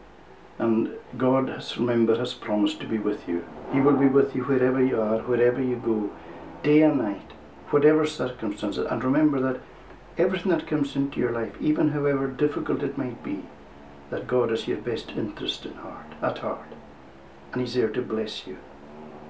and 0.58 0.90
God 1.18 1.48
has, 1.48 1.76
remember, 1.76 2.16
has 2.18 2.32
promised 2.34 2.80
to 2.80 2.86
be 2.86 2.98
with 2.98 3.28
you. 3.28 3.44
He 3.72 3.80
will 3.80 3.96
be 3.96 4.06
with 4.06 4.34
you 4.34 4.44
wherever 4.44 4.82
you 4.84 5.00
are, 5.00 5.18
wherever 5.18 5.62
you 5.62 5.76
go. 5.76 6.10
day 6.62 6.82
and 6.82 6.98
night, 6.98 7.32
whatever 7.70 8.06
circumstances. 8.06 8.86
And 8.90 9.04
remember 9.04 9.40
that 9.40 9.60
everything 10.18 10.50
that 10.50 10.66
comes 10.66 10.96
into 10.96 11.20
your 11.20 11.32
life, 11.32 11.54
even 11.60 11.90
however 11.90 12.26
difficult 12.26 12.82
it 12.82 12.98
might 12.98 13.22
be, 13.22 13.42
that 14.10 14.26
God 14.26 14.50
has 14.50 14.66
your 14.66 14.78
best 14.78 15.10
interest 15.10 15.66
in 15.66 15.74
heart, 15.74 16.14
at 16.22 16.38
heart. 16.38 16.72
And 17.52 17.60
He's 17.60 17.74
there 17.74 17.90
to 17.90 18.02
bless 18.02 18.46
you. 18.46 18.58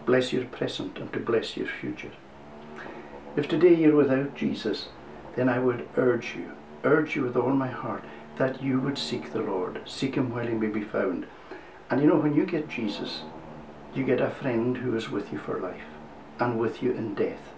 Bless 0.07 0.33
your 0.33 0.45
present 0.45 0.99
and 0.99 1.13
to 1.13 1.19
bless 1.19 1.57
your 1.57 1.67
future. 1.67 2.13
If 3.37 3.49
today 3.49 3.75
you're 3.75 3.97
without 3.97 4.37
Jesus, 4.37 4.89
then 5.35 5.49
I 5.49 5.59
would 5.59 5.89
urge 5.97 6.35
you, 6.37 6.53
urge 6.85 7.17
you 7.17 7.23
with 7.23 7.37
all 7.37 7.53
my 7.53 7.69
heart, 7.69 8.05
that 8.37 8.63
you 8.63 8.81
would 8.81 8.99
seek 8.99 9.33
the 9.33 9.41
Lord, 9.41 9.81
seek 9.87 10.15
Him 10.15 10.31
while 10.31 10.47
He 10.47 10.55
may 10.55 10.69
be 10.69 10.83
found. 10.83 11.27
And 11.91 12.01
you 12.01 12.07
know, 12.09 12.17
when 12.17 12.35
you 12.35 12.45
get 12.45 12.69
Jesus, 12.69 13.23
you 13.95 14.05
get 14.05 14.21
a 14.21 14.31
friend 14.31 14.79
who 14.79 14.95
is 14.97 15.11
with 15.11 15.33
you 15.33 15.39
for 15.39 15.59
life, 15.59 15.85
and 16.39 16.59
with 16.59 16.83
you 16.83 16.93
in 16.93 17.15
death, 17.15 17.53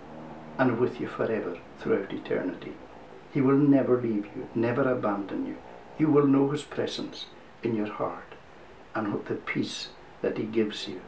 and 0.58 0.78
with 0.78 1.00
you 1.00 1.08
forever 1.08 1.58
throughout 1.78 2.12
eternity. 2.12 2.74
He 3.32 3.40
will 3.40 3.56
never 3.56 4.00
leave 4.00 4.26
you, 4.36 4.48
never 4.54 4.90
abandon 4.90 5.46
you. 5.46 5.56
You 5.98 6.10
will 6.10 6.26
know 6.26 6.50
His 6.50 6.62
presence 6.62 7.26
in 7.62 7.74
your 7.74 7.92
heart, 7.92 8.34
and 8.94 9.12
the 9.26 9.34
peace 9.34 9.88
that 10.22 10.38
He 10.38 10.44
gives 10.44 10.86
you 10.86 11.00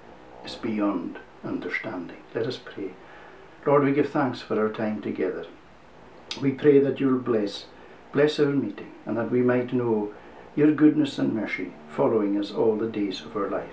is 0.44 0.54
beyond 0.54 1.18
understanding. 1.44 2.18
Let 2.34 2.46
us 2.46 2.58
pray. 2.58 2.90
Lord, 3.66 3.84
we 3.84 3.92
give 3.92 4.10
thanks 4.10 4.40
for 4.40 4.58
our 4.58 4.72
time 4.72 5.00
together. 5.02 5.46
We 6.40 6.52
pray 6.52 6.78
that 6.80 7.00
you'll 7.00 7.18
bless, 7.18 7.66
bless 8.12 8.38
our 8.40 8.46
meeting, 8.46 8.92
and 9.06 9.16
that 9.16 9.30
we 9.30 9.42
might 9.42 9.72
know 9.72 10.12
your 10.56 10.72
goodness 10.72 11.18
and 11.18 11.34
mercy 11.34 11.72
following 11.88 12.38
us 12.38 12.50
all 12.50 12.76
the 12.76 12.88
days 12.88 13.20
of 13.20 13.36
our 13.36 13.48
life. 13.48 13.70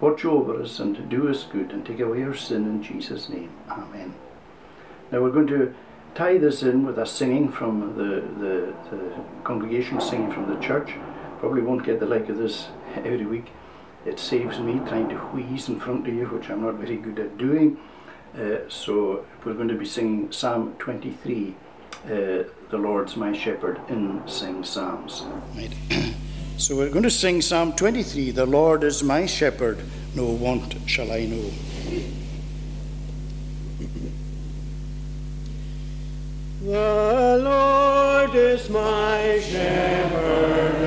Watch 0.00 0.24
over 0.24 0.60
us 0.60 0.78
and 0.78 1.08
do 1.08 1.28
us 1.28 1.44
good 1.44 1.70
and 1.70 1.84
take 1.84 2.00
away 2.00 2.22
our 2.22 2.34
sin 2.34 2.64
in 2.64 2.82
Jesus' 2.82 3.28
name. 3.28 3.50
Amen. 3.68 4.14
Now 5.10 5.22
we're 5.22 5.30
going 5.30 5.46
to 5.48 5.74
tie 6.14 6.38
this 6.38 6.62
in 6.62 6.84
with 6.84 6.98
a 6.98 7.06
singing 7.06 7.50
from 7.50 7.96
the, 7.96 8.22
the, 8.42 8.74
the 8.90 9.14
congregation 9.44 10.00
singing 10.00 10.32
from 10.32 10.52
the 10.52 10.60
church. 10.60 10.94
Probably 11.38 11.62
won't 11.62 11.84
get 11.84 12.00
the 12.00 12.06
like 12.06 12.28
of 12.28 12.38
this 12.38 12.68
every 12.96 13.26
week. 13.26 13.50
It 14.04 14.18
saves 14.18 14.58
me 14.58 14.80
trying 14.86 15.08
to 15.10 15.16
wheeze 15.16 15.68
in 15.68 15.80
front 15.80 16.06
of 16.06 16.14
you, 16.14 16.26
which 16.26 16.48
I'm 16.48 16.62
not 16.62 16.74
very 16.74 16.96
good 16.96 17.18
at 17.18 17.36
doing. 17.38 17.78
Uh, 18.38 18.68
so 18.68 19.26
we're 19.44 19.54
going 19.54 19.68
to 19.68 19.74
be 19.74 19.84
singing 19.84 20.30
Psalm 20.30 20.74
23, 20.78 21.54
uh, 22.06 22.44
The 22.70 22.78
Lord's 22.78 23.16
My 23.16 23.32
Shepherd, 23.32 23.80
in 23.88 24.22
Sing 24.26 24.64
Psalms. 24.64 25.24
Right. 25.54 25.72
So 26.58 26.74
we're 26.74 26.88
going 26.88 27.02
to 27.02 27.10
sing 27.10 27.42
Psalm 27.42 27.74
23 27.74 28.30
The 28.30 28.46
Lord 28.46 28.82
is 28.82 29.02
my 29.02 29.26
shepherd, 29.26 29.78
no 30.14 30.24
want 30.24 30.74
shall 30.86 31.12
I 31.12 31.26
know. 31.26 31.50
The 36.62 37.38
Lord 37.44 38.34
is 38.34 38.68
my 38.70 39.38
shepherd, 39.38 40.85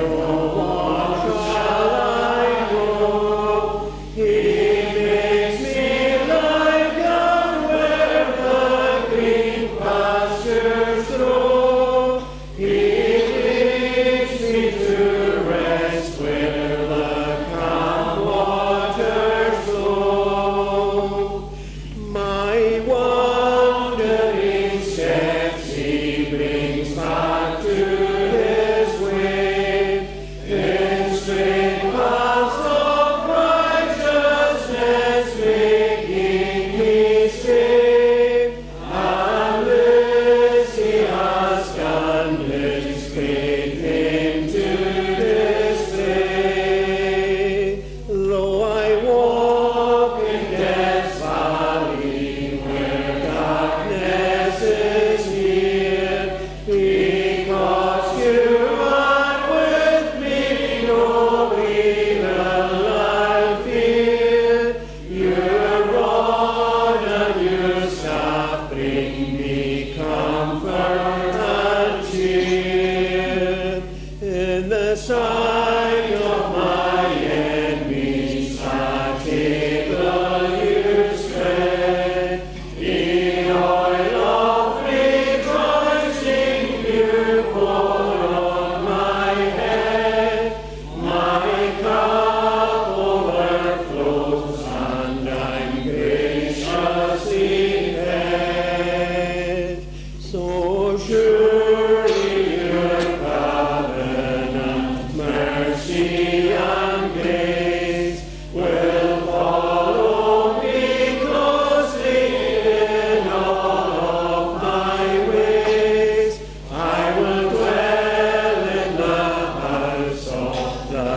So 100.30 100.96
surely 100.96 102.68
your 102.68 103.00
covenant, 103.18 105.16
mercy 105.16 106.52
and 106.52 107.12
grace 107.14 108.22
will 108.52 109.26
follow 109.26 110.62
me 110.62 111.18
closely 111.18 112.26
in 112.62 113.26
all 113.26 113.90
of 113.90 114.62
my 114.62 115.28
ways. 115.28 116.38
I 116.70 117.18
will 117.18 117.50
dwell 117.50 118.68
in 118.68 118.90
the 118.98 119.26
house 119.66 120.26
of 120.28 120.90
the 120.92 121.10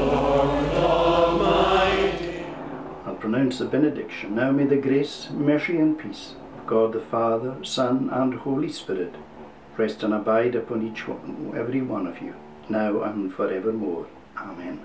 Lord 0.00 0.74
Almighty. 0.76 2.44
I'll 3.04 3.16
pronounce 3.16 3.58
the 3.58 3.64
benediction. 3.64 4.36
Now 4.36 4.52
may 4.52 4.66
the 4.66 4.76
grace, 4.76 5.28
mercy, 5.32 5.76
and 5.76 5.98
peace 5.98 6.34
God 6.70 6.92
the 6.92 7.00
Father, 7.00 7.56
Son, 7.64 8.08
and 8.12 8.32
Holy 8.32 8.70
Spirit 8.70 9.12
rest 9.76 10.04
and 10.04 10.14
abide 10.14 10.54
upon 10.54 10.86
each 10.86 11.08
one, 11.08 11.52
every 11.56 11.82
one 11.82 12.06
of 12.06 12.22
you, 12.22 12.32
now 12.68 13.02
and 13.02 13.34
forevermore. 13.34 14.06
Amen. 14.36 14.78